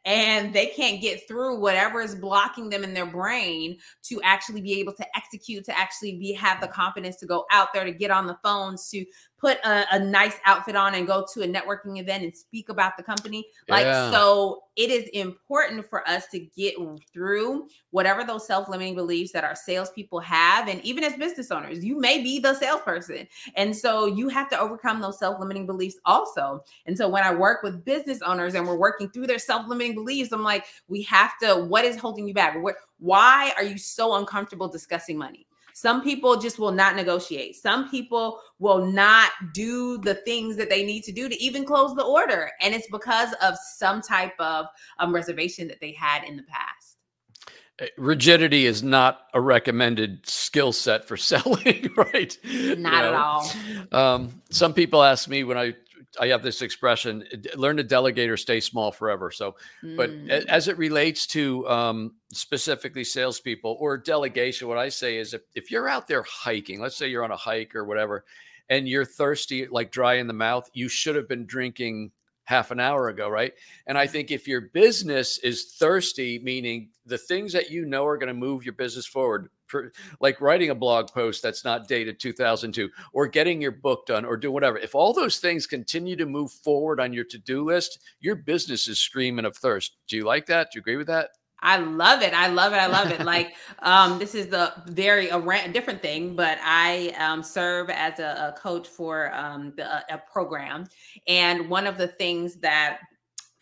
and 0.06 0.54
they 0.54 0.68
can't 0.68 1.02
get 1.02 1.28
through 1.28 1.60
whatever 1.60 2.02
is 2.02 2.16
blocking 2.16 2.70
them 2.70 2.84
in 2.84 2.94
their 2.94 3.06
brain 3.06 3.78
to 4.04 4.20
actually 4.24 4.62
be 4.62 4.80
able 4.80 4.94
to 4.94 5.06
execute 5.16 5.64
to 5.66 5.78
actually 5.78 6.18
be 6.18 6.34
have 6.34 6.60
the 6.62 6.68
confidence 6.68 7.16
to 7.18 7.26
go 7.26 7.46
out 7.52 7.74
there 7.74 7.84
to 7.84 7.92
get 7.92 8.12
on 8.12 8.28
the 8.28 8.38
phones 8.44 8.90
to 8.90 9.06
put 9.38 9.58
a, 9.64 9.86
a, 9.96 10.00
nice 10.00 10.36
outfit 10.46 10.76
on 10.76 10.96
and 10.96 11.06
go 11.06 11.26
to 11.34 11.44
a 11.44 11.48
networking 11.48 12.00
event 12.00 12.24
and 12.24 12.36
speak 12.36 12.70
about 12.70 12.98
the 12.98 13.04
company. 13.04 13.46
Like, 13.70 13.86
yeah. 13.86 14.10
so 14.12 14.64
it 14.76 14.90
is 14.90 15.08
important 15.10 15.88
for 15.88 16.08
us 16.10 16.28
to 16.32 16.40
get 16.40 16.76
through 17.14 17.68
whatever 17.92 18.24
those 18.24 18.48
self 18.48 18.68
limiting 18.68 18.96
beliefs 18.96 19.32
that 19.34 19.44
our 19.44 19.56
salespeople 19.56 20.20
have. 20.22 20.68
And 20.68 20.82
even 20.84 21.04
as 21.04 21.14
business 21.14 21.52
owners, 21.52 21.84
you 21.84 22.00
may 22.00 22.22
be 22.22 22.40
the 22.40 22.56
salesperson. 22.56 23.28
And 23.56 23.76
so 23.76 24.08
you 24.08 24.28
have 24.30 24.50
to 24.50 24.60
overcome 24.60 25.02
those 25.02 25.20
self 25.20 25.40
limiting 25.40 25.68
beliefs 25.68 25.98
also. 26.06 26.64
And 26.88 26.98
so 26.98 27.08
when 27.08 27.24
I 27.24 27.34
work 27.34 27.62
with 27.62 27.86
business 27.86 28.22
owners 28.22 28.56
and 28.56 28.68
we're 28.68 28.78
working 28.78 29.10
through 29.10 29.28
their 29.28 29.40
self 29.40 29.68
limiting 29.68 29.94
beliefs, 29.94 30.32
I'm 30.32 30.44
like, 30.44 30.66
we 30.88 31.04
have 31.04 31.38
to, 31.44 31.66
what 31.66 31.86
is 31.86 31.98
holding 31.98 32.28
you 32.28 32.34
back? 32.34 32.58
Why 33.00 33.54
are 33.56 33.64
you 33.64 33.78
so 33.78 34.16
uncomfortable 34.16 34.68
discussing 34.68 35.18
money? 35.18 35.48
Some 35.78 36.02
people 36.02 36.38
just 36.38 36.58
will 36.58 36.72
not 36.72 36.96
negotiate. 36.96 37.56
Some 37.56 37.88
people 37.88 38.40
will 38.58 38.84
not 38.84 39.30
do 39.54 40.00
the 40.00 40.16
things 40.16 40.56
that 40.56 40.72
they 40.72 40.84
need 40.84 41.04
to 41.04 41.12
do 41.12 41.30
to 41.30 41.40
even 41.40 41.66
close 41.66 41.94
the 41.94 42.04
order. 42.04 42.50
And 42.64 42.74
it's 42.74 42.88
because 42.90 43.32
of 43.44 43.54
some 43.76 44.02
type 44.02 44.34
of 44.40 44.66
um, 44.98 45.14
reservation 45.14 45.68
that 45.68 45.80
they 45.80 45.92
had 45.92 46.24
in 46.24 46.36
the 46.36 46.42
past 46.42 46.98
eh, 47.78 47.90
rigidity 47.96 48.66
is 48.66 48.82
not 48.82 49.28
a 49.36 49.40
recommended 49.40 50.28
skill 50.28 50.74
set 50.74 51.06
for 51.08 51.16
selling, 51.32 51.92
right? 51.96 52.36
Not 52.44 52.44
you 52.44 52.76
know? 52.78 52.90
at 52.90 53.14
all. 53.14 53.52
Um, 53.92 54.42
some 54.50 54.74
people 54.74 55.04
ask 55.04 55.30
me 55.30 55.44
when 55.44 55.60
I 55.60 55.76
I 56.20 56.28
have 56.28 56.44
this 56.44 56.62
expression: 56.62 57.24
learn 57.56 57.78
to 57.78 57.84
delegate 57.84 58.30
or 58.30 58.38
stay 58.38 58.60
small 58.60 58.92
forever. 58.92 59.32
So, 59.32 59.56
mm. 59.84 59.96
but 59.96 60.12
as 60.48 60.68
it 60.68 60.78
relates 60.78 61.28
to 61.28 61.68
um, 61.68 62.16
specifically 62.34 63.04
salespeople 63.04 63.78
or 63.80 63.98
delegation, 63.98 64.68
what 64.68 64.78
I 64.78 64.90
say 64.90 65.18
is 65.18 65.34
if, 65.34 65.42
if 65.56 65.72
you're 65.72 65.88
out 65.88 66.08
there 66.08 66.24
hiking, 66.24 66.80
let's 66.80 66.98
say 66.98 67.08
you're 67.08 67.24
on 67.24 67.32
a 67.32 67.38
hike 67.38 67.76
or 67.76 67.86
whatever, 67.86 68.26
and 68.70 68.88
you're 68.88 69.06
thirsty, 69.06 69.68
like 69.68 69.92
dry 69.92 70.16
in 70.16 70.28
the 70.28 70.34
mouth, 70.34 70.70
you 70.74 70.90
should 70.90 71.16
have 71.16 71.28
been 71.28 71.46
drinking 71.46 72.12
half 72.48 72.72
an 72.72 72.80
hour 72.80 73.10
ago, 73.10 73.28
right? 73.28 73.54
And 73.88 73.98
I 73.98 74.08
think 74.08 74.32
if 74.32 74.48
your 74.48 74.62
business 74.62 75.38
is 75.40 75.76
thirsty, 75.78 76.40
meaning 76.40 76.90
the 77.06 77.18
things 77.18 77.52
that 77.54 77.70
you 77.70 77.86
know 77.86 78.06
are 78.06 78.18
going 78.18 78.28
to 78.28 78.34
move 78.34 78.64
your 78.64 78.74
business 78.74 79.06
forward, 79.06 79.50
like 80.20 80.42
writing 80.42 80.70
a 80.70 80.76
blog 80.76 81.08
post 81.12 81.42
that's 81.42 81.64
not 81.64 81.88
dated 81.88 82.20
2002 82.20 82.90
or 83.14 83.28
getting 83.28 83.62
your 83.62 83.72
book 83.72 84.06
done 84.06 84.26
or 84.26 84.38
do 84.38 84.52
whatever 84.52 84.78
if 84.78 84.96
all 84.96 85.14
those 85.14 85.38
things 85.38 85.68
continue 85.68 86.16
to 86.16 86.26
move 86.26 86.52
forward 86.52 87.00
on 87.00 87.14
your 87.14 87.24
to-do 87.24 87.64
list 87.64 88.00
your 88.20 88.36
business 88.36 88.88
is 88.88 89.00
screaming 89.00 89.46
of 89.46 89.56
thirst 89.56 89.98
do 90.08 90.18
you 90.18 90.26
like 90.26 90.46
that 90.46 90.72
do 90.72 90.78
you 90.78 90.82
agree 90.82 90.98
with 90.98 91.08
that 91.08 91.30
I 91.60 91.78
love 91.78 92.22
it. 92.22 92.34
I 92.34 92.50
love 92.50 92.74
it. 92.74 92.78
I 92.78 92.86
love 92.86 93.12
it. 93.12 93.26
like 93.26 93.56
um, 93.80 94.20
this 94.20 94.36
is 94.36 94.48
the 94.48 94.74
very 94.86 95.30
a 95.30 95.40
rant, 95.40 95.74
different 95.74 96.02
thing, 96.02 96.36
but 96.36 96.60
I 96.62 97.16
um, 97.18 97.42
serve 97.42 97.90
as 97.90 98.20
a, 98.20 98.54
a 98.56 98.60
coach 98.60 98.88
for 98.88 99.34
um, 99.34 99.74
the, 99.76 100.06
a 100.14 100.22
program, 100.32 100.88
and 101.28 101.68
one 101.68 101.88
of 101.88 101.98
the 101.98 102.10
things 102.10 102.58
that 102.58 103.00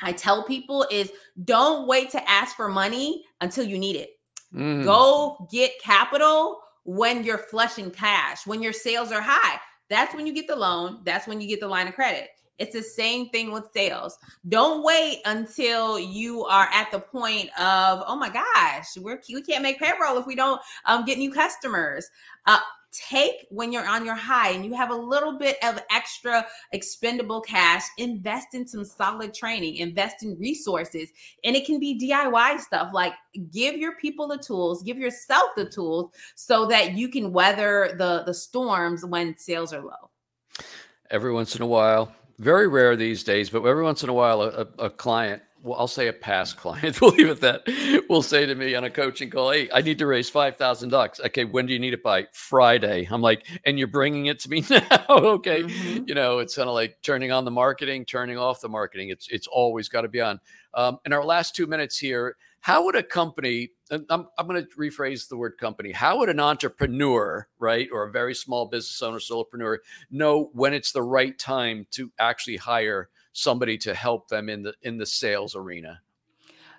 I 0.01 0.11
tell 0.11 0.43
people 0.43 0.85
is 0.91 1.11
don't 1.45 1.87
wait 1.87 2.09
to 2.11 2.29
ask 2.29 2.55
for 2.55 2.67
money 2.67 3.23
until 3.41 3.65
you 3.65 3.77
need 3.77 3.95
it. 3.95 4.11
Mm. 4.55 4.83
Go 4.83 5.47
get 5.51 5.71
capital 5.81 6.59
when 6.83 7.23
you're 7.23 7.37
flushing 7.37 7.91
cash, 7.91 8.47
when 8.47 8.61
your 8.61 8.73
sales 8.73 9.11
are 9.11 9.21
high. 9.21 9.59
That's 9.89 10.15
when 10.15 10.25
you 10.25 10.33
get 10.33 10.47
the 10.47 10.55
loan. 10.55 11.01
That's 11.03 11.27
when 11.27 11.41
you 11.41 11.47
get 11.47 11.59
the 11.59 11.67
line 11.67 11.87
of 11.87 11.93
credit. 11.93 12.29
It's 12.57 12.73
the 12.73 12.81
same 12.81 13.29
thing 13.29 13.51
with 13.51 13.65
sales. 13.73 14.17
Don't 14.47 14.83
wait 14.83 15.19
until 15.25 15.99
you 15.99 16.45
are 16.45 16.69
at 16.71 16.89
the 16.89 16.99
point 16.99 17.49
of, 17.59 18.03
oh 18.07 18.15
my 18.15 18.29
gosh, 18.29 18.95
we're, 18.97 19.21
we 19.29 19.41
can't 19.41 19.61
make 19.61 19.77
payroll 19.77 20.17
if 20.17 20.25
we 20.25 20.35
don't 20.35 20.61
um, 20.85 21.03
get 21.03 21.17
new 21.17 21.31
customers. 21.31 22.09
Uh, 22.45 22.59
take 22.95 23.45
when 23.49 23.71
you're 23.71 23.88
on 23.88 24.05
your 24.05 24.15
high 24.15 24.51
and 24.51 24.65
you 24.65 24.73
have 24.73 24.91
a 24.91 24.95
little 24.95 25.38
bit 25.38 25.58
of 25.63 25.79
extra 25.91 26.45
expendable 26.71 27.41
cash, 27.41 27.84
invest 27.97 28.53
in 28.53 28.67
some 28.67 28.86
solid 28.86 29.34
training, 29.34 29.77
invest 29.77 30.23
in 30.23 30.38
resources. 30.39 31.10
And 31.43 31.55
it 31.55 31.65
can 31.65 31.79
be 31.79 31.99
DIY 31.99 32.60
stuff 32.60 32.91
like 32.93 33.13
give 33.51 33.75
your 33.75 33.95
people 33.95 34.27
the 34.27 34.38
tools, 34.38 34.84
give 34.84 34.97
yourself 34.97 35.51
the 35.55 35.65
tools 35.65 36.12
so 36.36 36.65
that 36.67 36.93
you 36.93 37.10
can 37.10 37.31
weather 37.31 37.95
the, 37.97 38.23
the 38.25 38.34
storms 38.34 39.05
when 39.05 39.38
sales 39.38 39.73
are 39.73 39.81
low. 39.81 40.10
Every 41.12 41.34
once 41.34 41.55
in 41.55 41.62
a 41.62 41.67
while, 41.67 42.12
very 42.39 42.67
rare 42.67 42.95
these 42.95 43.23
days, 43.23 43.49
but 43.49 43.63
every 43.63 43.84
once 43.84 44.03
in 44.03 44.10
a 44.10 44.13
while, 44.13 44.41
a, 44.41 44.67
a 44.79 44.89
client 44.89 45.41
well, 45.65 45.80
I'll 45.80 45.88
say 45.88 46.08
a 46.08 46.13
past 46.13 46.58
client, 46.58 47.01
we'll 47.01 47.12
leave 47.12 47.28
it 47.28 47.43
at 47.43 47.65
that, 47.65 48.06
will 48.08 48.21
say 48.21 48.45
to 48.45 48.56
me 48.56 48.75
on 48.75 48.84
a 48.84 48.89
coaching 48.89 49.30
call, 49.30 49.51
Hey, 49.51 49.67
I 49.73 49.82
need 49.82 49.97
to 49.99 50.06
raise 50.06 50.30
5,000 50.30 50.89
bucks. 50.89 51.19
Okay. 51.19 51.43
When 51.43 51.65
do 51.65 51.73
you 51.73 51.80
need 51.80 51.93
it 51.93 52.04
by? 52.04 52.28
Friday. 52.34 53.08
I'm 53.10 53.21
like, 53.21 53.45
and 53.65 53.78
you're 53.78 53.88
bringing 53.88 54.28
it 54.28 54.39
to 54.41 54.49
me 54.49 54.63
now. 54.69 55.06
okay. 55.10 55.63
Mm-hmm. 55.63 56.04
You 56.08 56.13
know, 56.15 56.39
it's 56.39 56.56
kind 56.56 56.69
of 56.69 56.75
like 56.75 56.97
turning 57.01 57.32
on 57.32 57.45
the 57.45 57.51
marketing, 57.51 58.06
turning 58.06 58.38
off 58.38 58.62
the 58.62 58.69
marketing. 58.69 59.10
It's, 59.10 59.28
it's 59.30 59.47
always 59.47 59.89
got 59.89 60.01
to 60.01 60.08
be 60.08 60.21
on. 60.21 60.39
Um, 60.75 60.99
in 61.06 61.13
our 61.13 61.23
last 61.23 61.56
two 61.56 61.67
minutes 61.67 61.97
here, 61.97 62.36
how 62.60 62.84
would 62.86 62.95
a 62.95 63.04
company, 63.04 63.69
I'm, 63.91 64.28
I'm 64.38 64.47
going 64.47 64.65
to 64.65 64.75
rephrase 64.75 65.30
the 65.30 65.38
word 65.38 65.58
company, 65.60 65.91
how 65.91 66.17
would 66.17 66.30
an 66.30 66.39
entrepreneur, 66.39 67.47
right, 67.60 67.88
or 67.91 68.08
a 68.08 68.12
very 68.12 68.34
small 68.34 68.65
business 68.65 69.01
owner, 69.01 69.19
solopreneur, 69.19 69.78
know 70.10 70.49
when 70.54 70.73
it's 70.73 70.91
the 70.91 71.04
right 71.04 71.38
time 71.38 71.86
to 71.91 72.12
actually 72.19 72.58
hire 72.58 73.10
somebody 73.36 73.78
to 73.78 73.93
help 73.93 74.30
them 74.30 74.50
in 74.50 74.63
the 74.63 74.74
in 74.82 74.98
the 74.98 75.06
sales 75.06 75.56
arena? 75.56 76.02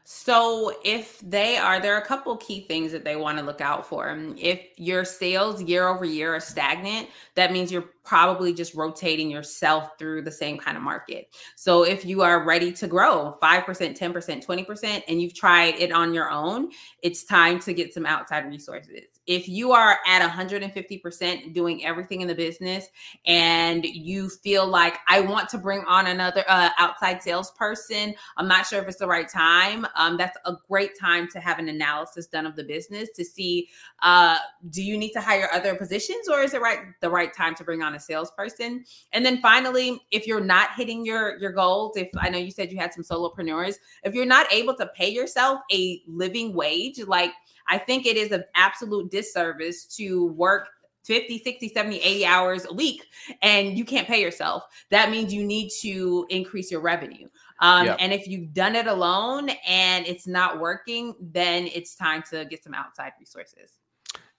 So, 0.09 0.73
if 0.85 1.19
they 1.21 1.57
are, 1.57 1.81
there 1.81 1.95
are 1.97 2.01
a 2.01 2.07
couple 2.07 2.37
key 2.37 2.61
things 2.61 2.93
that 2.93 3.05
they 3.05 3.17
want 3.17 3.39
to 3.39 3.45
look 3.45 3.61
out 3.61 3.85
for. 3.85 4.17
If 4.37 4.61
your 4.77 5.05
sales 5.05 5.61
year 5.63 5.89
over 5.89 6.05
year 6.05 6.37
are 6.37 6.41
stagnant, 6.41 7.09
that 7.35 7.53
means 7.53 7.73
you're 7.73 7.91
probably 8.07 8.55
just 8.55 8.75
rotating 8.75 9.31
yourself 9.31 9.91
through 9.99 10.23
the 10.23 10.31
same 10.31 10.57
kind 10.57 10.77
of 10.77 10.83
market. 10.83 11.35
So, 11.57 11.83
if 11.83 12.05
you 12.05 12.23
are 12.23 12.45
ready 12.45 12.73
to 12.73 12.87
grow 12.87 13.37
5%, 13.43 13.65
10%, 13.67 14.47
20%, 14.47 15.03
and 15.09 15.21
you've 15.21 15.35
tried 15.35 15.75
it 15.75 15.93
on 15.93 16.15
your 16.15 16.31
own, 16.31 16.71
it's 17.03 17.25
time 17.25 17.59
to 17.61 17.75
get 17.75 17.93
some 17.93 18.07
outside 18.07 18.47
resources 18.47 19.03
if 19.27 19.49
you 19.49 19.73
are 19.73 19.99
at 20.07 20.29
150% 20.29 21.53
doing 21.53 21.85
everything 21.85 22.21
in 22.21 22.29
the 22.29 22.35
business 22.35 22.87
and 23.27 23.85
you 23.85 24.29
feel 24.29 24.67
like 24.67 24.99
I 25.09 25.21
want 25.21 25.49
to 25.51 25.59
bring 25.59 25.81
on 25.87 26.07
another 26.07 26.45
uh, 26.49 26.71
outside 26.79 27.23
salesperson, 27.23 28.15
I'm 28.37 28.47
not 28.47 28.67
sure 28.67 28.81
if 28.81 28.89
it's 28.89 28.99
the 28.99 29.07
right 29.07 29.29
time. 29.29 29.87
Um, 29.97 30.17
that's 30.17 30.39
a 30.45 30.55
great 30.69 30.99
time 30.99 31.29
to 31.33 31.41
have 31.41 31.59
an 31.59 31.69
analysis 31.69 32.27
done 32.27 32.47
of 32.47 32.55
the 32.55 32.65
business 32.65 33.09
to 33.17 33.25
see 33.25 33.69
uh, 34.03 34.37
do 34.71 34.83
you 34.83 34.97
need 34.97 35.13
to 35.13 35.21
hire 35.21 35.49
other 35.53 35.75
positions 35.75 36.29
or 36.29 36.41
is 36.41 36.55
it 36.55 36.61
right 36.61 36.81
the 37.01 37.11
right 37.11 37.35
time 37.35 37.55
to 37.57 37.65
bring 37.65 37.83
on 37.83 37.95
a 37.97 38.01
salesperson? 38.01 38.85
And 39.13 39.27
then 39.27 39.41
finally, 39.41 40.01
if 40.11 40.27
you're 40.27 40.41
not 40.41 40.71
hitting 40.77 41.05
your 41.05 41.39
your 41.39 41.53
goals, 41.53 41.97
if 41.97 42.09
I 42.19 42.29
know 42.29 42.39
you 42.39 42.51
said 42.51 42.71
you 42.71 42.79
had 42.79 42.93
some 42.95 43.05
solopreneurs, 43.05 43.75
if 44.05 44.15
you're 44.15 44.27
not 44.27 44.53
able 44.53 44.75
to 44.77 44.87
pay 44.95 45.09
yourself 45.09 45.61
a 45.73 46.03
living 46.07 46.55
wage, 46.55 47.01
like 47.07 47.33
I 47.69 47.79
think 47.79 48.07
it 48.07 48.17
is 48.17 48.33
an 48.33 48.45
absolute 48.55 49.11
disservice 49.11 49.85
to 49.97 50.29
work 50.29 50.69
50, 51.07 51.39
60, 51.43 51.69
70, 51.69 51.99
80 51.99 52.27
hours 52.27 52.67
a 52.69 52.75
week 52.75 53.05
and 53.43 53.79
you 53.79 53.85
can't 53.85 54.09
pay 54.09 54.21
yourself. 54.21 54.65
That 54.91 55.11
means 55.11 55.33
you 55.33 55.45
need 55.45 55.71
to 55.83 56.27
increase 56.31 56.71
your 56.71 56.81
revenue. 56.81 57.29
Um, 57.61 57.87
And 57.99 58.13
if 58.13 58.27
you've 58.27 58.53
done 58.53 58.75
it 58.75 58.87
alone 58.87 59.51
and 59.67 60.07
it's 60.07 60.27
not 60.27 60.59
working, 60.59 61.15
then 61.21 61.69
it's 61.73 61.95
time 61.95 62.23
to 62.31 62.45
get 62.45 62.65
some 62.65 62.75
outside 62.75 63.13
resources. 63.21 63.73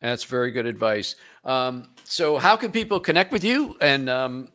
That's 0.02 0.24
very 0.24 0.52
good 0.52 0.66
advice. 0.66 1.16
Um, 1.44 1.90
so, 2.04 2.38
how 2.38 2.56
can 2.56 2.72
people 2.72 3.00
connect 3.00 3.32
with 3.32 3.44
you? 3.44 3.76
And 3.82 4.10
um, 4.10 4.50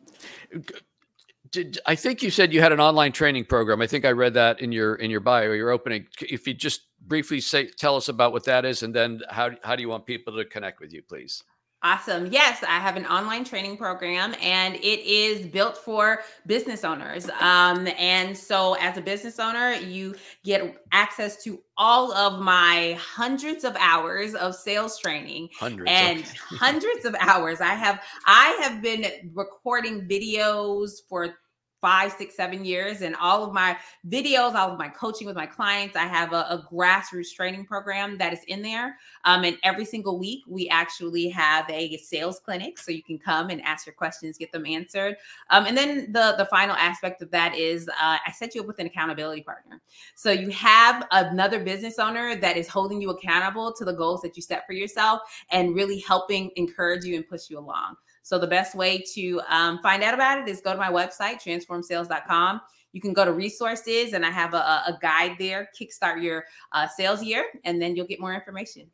did, 1.51 1.79
I 1.85 1.95
think 1.95 2.23
you 2.23 2.31
said 2.31 2.53
you 2.53 2.61
had 2.61 2.71
an 2.71 2.79
online 2.79 3.11
training 3.11 3.45
program. 3.45 3.81
I 3.81 3.87
think 3.87 4.05
I 4.05 4.11
read 4.11 4.33
that 4.33 4.61
in 4.61 4.71
your 4.71 4.95
in 4.95 5.11
your 5.11 5.19
bio, 5.19 5.51
your 5.51 5.69
opening. 5.69 6.07
If 6.21 6.47
you 6.47 6.53
just 6.53 6.81
briefly 7.07 7.41
say 7.41 7.67
tell 7.67 7.95
us 7.95 8.09
about 8.09 8.31
what 8.31 8.45
that 8.45 8.65
is, 8.65 8.83
and 8.83 8.93
then 8.93 9.21
how 9.29 9.51
how 9.63 9.75
do 9.75 9.81
you 9.81 9.89
want 9.89 10.05
people 10.05 10.35
to 10.35 10.45
connect 10.45 10.79
with 10.79 10.91
you, 10.91 11.01
please? 11.01 11.43
Awesome. 11.85 12.27
Yes, 12.27 12.63
I 12.63 12.79
have 12.79 12.95
an 12.95 13.05
online 13.05 13.43
training 13.43 13.75
program 13.75 14.33
and 14.41 14.75
it 14.75 15.05
is 15.05 15.45
built 15.45 15.75
for 15.75 16.21
business 16.47 16.85
owners. 16.85 17.29
Um, 17.41 17.89
and 17.99 18.37
so, 18.37 18.75
as 18.75 18.97
a 18.97 19.01
business 19.01 19.37
owner, 19.37 19.73
you 19.73 20.15
get 20.45 20.77
access 20.93 21.43
to 21.43 21.59
all 21.75 22.13
of 22.13 22.41
my 22.41 22.97
hundreds 23.01 23.65
of 23.65 23.75
hours 23.77 24.33
of 24.33 24.55
sales 24.55 24.97
training 24.97 25.49
hundreds, 25.59 25.91
and 25.91 26.19
okay. 26.19 26.29
hundreds 26.55 27.03
of 27.03 27.15
hours. 27.19 27.59
I 27.59 27.73
have 27.73 28.01
I 28.25 28.57
have 28.61 28.81
been 28.81 29.05
recording 29.33 30.07
videos 30.07 31.01
for 31.09 31.35
five, 31.83 32.13
six, 32.13 32.33
seven 32.33 32.63
years. 32.63 33.01
And 33.01 33.13
all 33.17 33.43
of 33.43 33.53
my 33.53 33.75
videos, 34.07 34.55
all 34.55 34.71
of 34.71 34.79
my 34.79 34.87
coaching 34.87 35.27
with 35.27 35.35
my 35.35 35.45
clients, 35.45 35.97
I 35.97 36.05
have 36.05 36.31
a, 36.31 36.45
a 36.49 36.67
grassroots 36.71 37.33
training 37.35 37.65
program 37.65 38.17
that 38.19 38.31
is 38.31 38.39
in 38.47 38.61
there. 38.61 38.95
Um, 39.25 39.43
and 39.43 39.57
every 39.63 39.83
single 39.83 40.17
week, 40.17 40.43
we 40.47 40.69
actually 40.69 41.27
have 41.27 41.69
a 41.69 41.97
sales 41.97 42.39
clinic. 42.39 42.79
So 42.79 42.93
you 42.93 43.03
can 43.03 43.19
come 43.19 43.49
and 43.49 43.61
ask 43.63 43.85
your 43.85 43.95
questions, 43.95 44.37
get 44.37 44.53
them 44.53 44.65
answered. 44.65 45.17
Um, 45.49 45.65
and 45.65 45.75
then 45.75 46.13
the, 46.13 46.35
the 46.37 46.45
final 46.45 46.77
aspect 46.77 47.21
of 47.21 47.29
that 47.31 47.53
is 47.53 47.89
uh, 47.89 48.17
I 48.25 48.31
set 48.31 48.55
you 48.55 48.61
up 48.61 48.67
with 48.67 48.79
an 48.79 48.85
accountability 48.85 49.41
partner. 49.41 49.81
So 50.15 50.31
you 50.31 50.51
have 50.51 51.05
another 51.11 51.59
business 51.59 51.99
owner 51.99 52.37
that 52.37 52.55
is 52.55 52.69
holding 52.69 53.01
you 53.01 53.09
accountable 53.09 53.73
to 53.73 53.83
the 53.83 53.93
goals 53.93 54.21
that 54.21 54.37
you 54.37 54.41
set 54.41 54.65
for 54.65 54.71
yourself 54.71 55.19
and 55.51 55.75
really 55.75 55.99
helping 55.99 56.49
encourage 56.55 57.03
you 57.03 57.17
and 57.17 57.27
push 57.27 57.49
you 57.49 57.59
along. 57.59 57.95
So 58.23 58.39
the 58.39 58.47
best 58.47 58.73
way 58.73 59.03
to 59.13 59.41
um, 59.49 59.79
find 59.79 60.01
out 60.01 60.13
about 60.13 60.39
it 60.39 60.49
is 60.49 60.61
go 60.61 60.71
to 60.71 60.79
my 60.79 60.89
website, 60.89 61.43
transformsales.com. 61.43 62.61
You 62.93 63.01
can 63.01 63.13
go 63.13 63.25
to 63.25 63.33
resources, 63.33 64.13
and 64.13 64.25
I 64.25 64.31
have 64.31 64.53
a, 64.53 64.57
a 64.57 64.97
guide 65.01 65.35
there, 65.39 65.69
kickstart 65.79 66.21
your 66.21 66.45
uh, 66.71 66.87
sales 66.87 67.21
year, 67.23 67.45
and 67.65 67.81
then 67.81 67.95
you'll 67.95 68.07
get 68.07 68.19
more 68.19 68.33
information. 68.33 68.89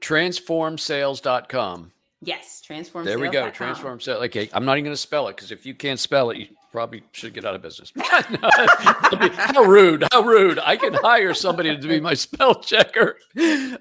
Transformsales.com. 0.00 1.92
Yes, 2.24 2.60
transform. 2.60 3.04
There 3.04 3.18
we 3.18 3.28
go. 3.28 3.50
Transform 3.50 4.00
sales. 4.00 4.22
Okay, 4.24 4.48
I'm 4.52 4.64
not 4.64 4.76
even 4.78 4.84
going 4.84 4.94
to 4.94 5.00
spell 5.00 5.28
it 5.28 5.36
because 5.36 5.50
if 5.50 5.66
you 5.66 5.74
can't 5.74 5.98
spell 5.98 6.30
it, 6.30 6.38
you 6.38 6.46
probably 6.72 7.04
should 7.12 7.34
get 7.34 7.44
out 7.44 7.54
of 7.54 7.62
business. 7.62 7.92
how 8.00 9.62
rude! 9.62 10.04
How 10.10 10.22
rude! 10.22 10.58
I 10.58 10.76
can 10.76 10.94
hire 10.94 11.34
somebody 11.34 11.76
to 11.76 11.88
be 11.88 12.00
my 12.00 12.14
spell 12.14 12.60
checker. 12.60 13.18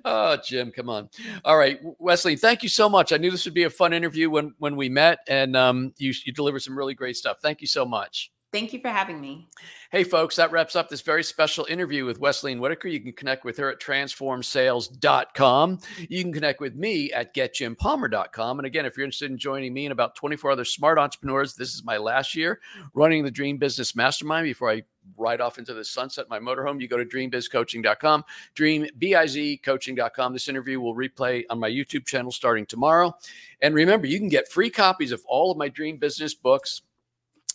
Oh, 0.06 0.38
Jim, 0.46 0.72
come 0.72 0.90
on. 0.90 1.10
All 1.46 1.58
right, 1.58 1.80
Wesley, 1.98 2.36
thank 2.36 2.62
you 2.62 2.70
so 2.70 2.90
much. 2.90 3.14
I 3.14 3.18
knew 3.18 3.32
this 3.32 3.46
would 3.46 3.54
be 3.54 3.64
a 3.64 3.70
fun 3.70 3.94
interview 3.94 4.30
when 4.30 4.54
when 4.60 4.76
we 4.76 4.90
met, 4.90 5.20
and 5.28 5.56
um, 5.56 5.94
you 5.98 6.14
you 6.26 6.34
delivered 6.34 6.60
some 6.62 6.78
really 6.78 6.94
great 6.94 7.16
stuff. 7.16 7.38
Thank 7.42 7.62
you 7.62 7.68
so 7.68 7.86
much. 7.86 8.32
Thank 8.52 8.74
you 8.74 8.82
for 8.82 8.90
having 8.90 9.22
me. 9.22 9.48
Hey, 9.92 10.04
folks, 10.04 10.36
that 10.36 10.52
wraps 10.52 10.76
up 10.76 10.90
this 10.90 11.00
very 11.00 11.24
special 11.24 11.66
interview 11.70 12.04
with 12.04 12.20
Wesleyne 12.20 12.60
Whittaker. 12.60 12.90
You 12.90 13.00
can 13.00 13.14
connect 13.14 13.46
with 13.46 13.56
her 13.58 13.70
at 13.70 13.80
transformsales.com. 13.80 15.80
You 16.10 16.22
can 16.22 16.34
connect 16.34 16.60
with 16.60 16.76
me 16.76 17.14
at 17.14 17.34
getjimpalmer.com. 17.34 18.60
And 18.60 18.66
again, 18.66 18.86
if 18.86 18.98
you're 18.98 19.06
interested 19.06 19.32
in 19.32 19.38
joining 19.38 19.74
me 19.74 19.86
and 19.86 19.94
about 19.94 20.16
24 20.16 20.52
other 20.52 20.66
smart 20.66 21.00
entrepreneurs, 21.00 21.54
this 21.54 21.74
is 21.74 21.86
my 21.86 21.96
last 21.96 22.36
year 22.36 22.60
running 22.94 23.24
the 23.24 23.32
Dream 23.32 23.58
Business 23.58 23.96
Mastermind 23.96 24.44
before 24.44 24.70
I 24.70 24.84
ride 25.18 25.40
off 25.40 25.58
into 25.58 25.74
the 25.74 25.86
sunset 25.86 26.30
my 26.30 26.40
motorhome. 26.40 26.82
You 26.82 26.90
go 26.90 26.98
to 26.98 27.06
dreambizcoaching.com, 27.06 28.26
dreambizcoaching.com. 28.56 30.34
This 30.34 30.50
interview 30.50 30.82
will 30.82 30.96
replay 30.96 31.46
on 31.50 31.58
my 31.58 31.70
YouTube 31.70 32.06
channel 32.06 32.32
starting 32.32 32.66
tomorrow. 32.66 33.16
And 33.62 33.74
remember, 33.74 34.08
you 34.08 34.20
can 34.20 34.30
get 34.30 34.52
free 34.52 34.70
copies 34.70 35.14
of 35.14 35.24
all 35.26 35.52
of 35.52 35.58
my 35.58 35.70
Dream 35.70 35.98
Business 35.98 36.34
books 36.34 36.82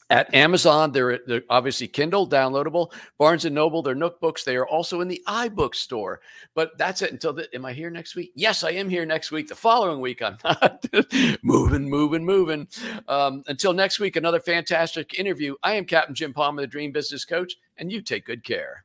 at 0.08 0.32
Amazon, 0.34 0.92
they're, 0.92 1.18
they're, 1.26 1.42
obviously 1.50 1.88
Kindle 1.88 2.28
downloadable. 2.28 2.92
Barnes 3.18 3.44
and 3.44 3.54
Noble, 3.54 3.82
they're 3.82 3.96
Nookbooks. 3.96 4.44
They 4.44 4.56
are 4.56 4.66
also 4.66 5.00
in 5.00 5.08
the 5.08 5.22
iBook 5.26 5.74
store. 5.74 6.20
But 6.54 6.78
that's 6.78 7.02
it 7.02 7.12
until 7.12 7.32
the, 7.32 7.52
am 7.54 7.64
I 7.64 7.72
here 7.72 7.90
next 7.90 8.14
week? 8.14 8.32
Yes, 8.34 8.62
I 8.62 8.70
am 8.70 8.88
here 8.88 9.04
next 9.04 9.32
week. 9.32 9.48
The 9.48 9.54
following 9.54 10.00
week, 10.00 10.22
I'm 10.22 10.38
not 10.44 10.84
moving, 11.42 11.88
moving, 11.88 12.24
moving. 12.24 12.68
Um, 13.08 13.42
until 13.48 13.72
next 13.72 13.98
week, 13.98 14.16
another 14.16 14.40
fantastic 14.40 15.18
interview. 15.18 15.56
I 15.62 15.74
am 15.74 15.84
Captain 15.84 16.14
Jim 16.14 16.32
Palmer, 16.32 16.62
the 16.62 16.68
Dream 16.68 16.92
Business 16.92 17.24
Coach, 17.24 17.56
and 17.76 17.90
you 17.90 18.00
take 18.00 18.26
good 18.26 18.44
care. 18.44 18.84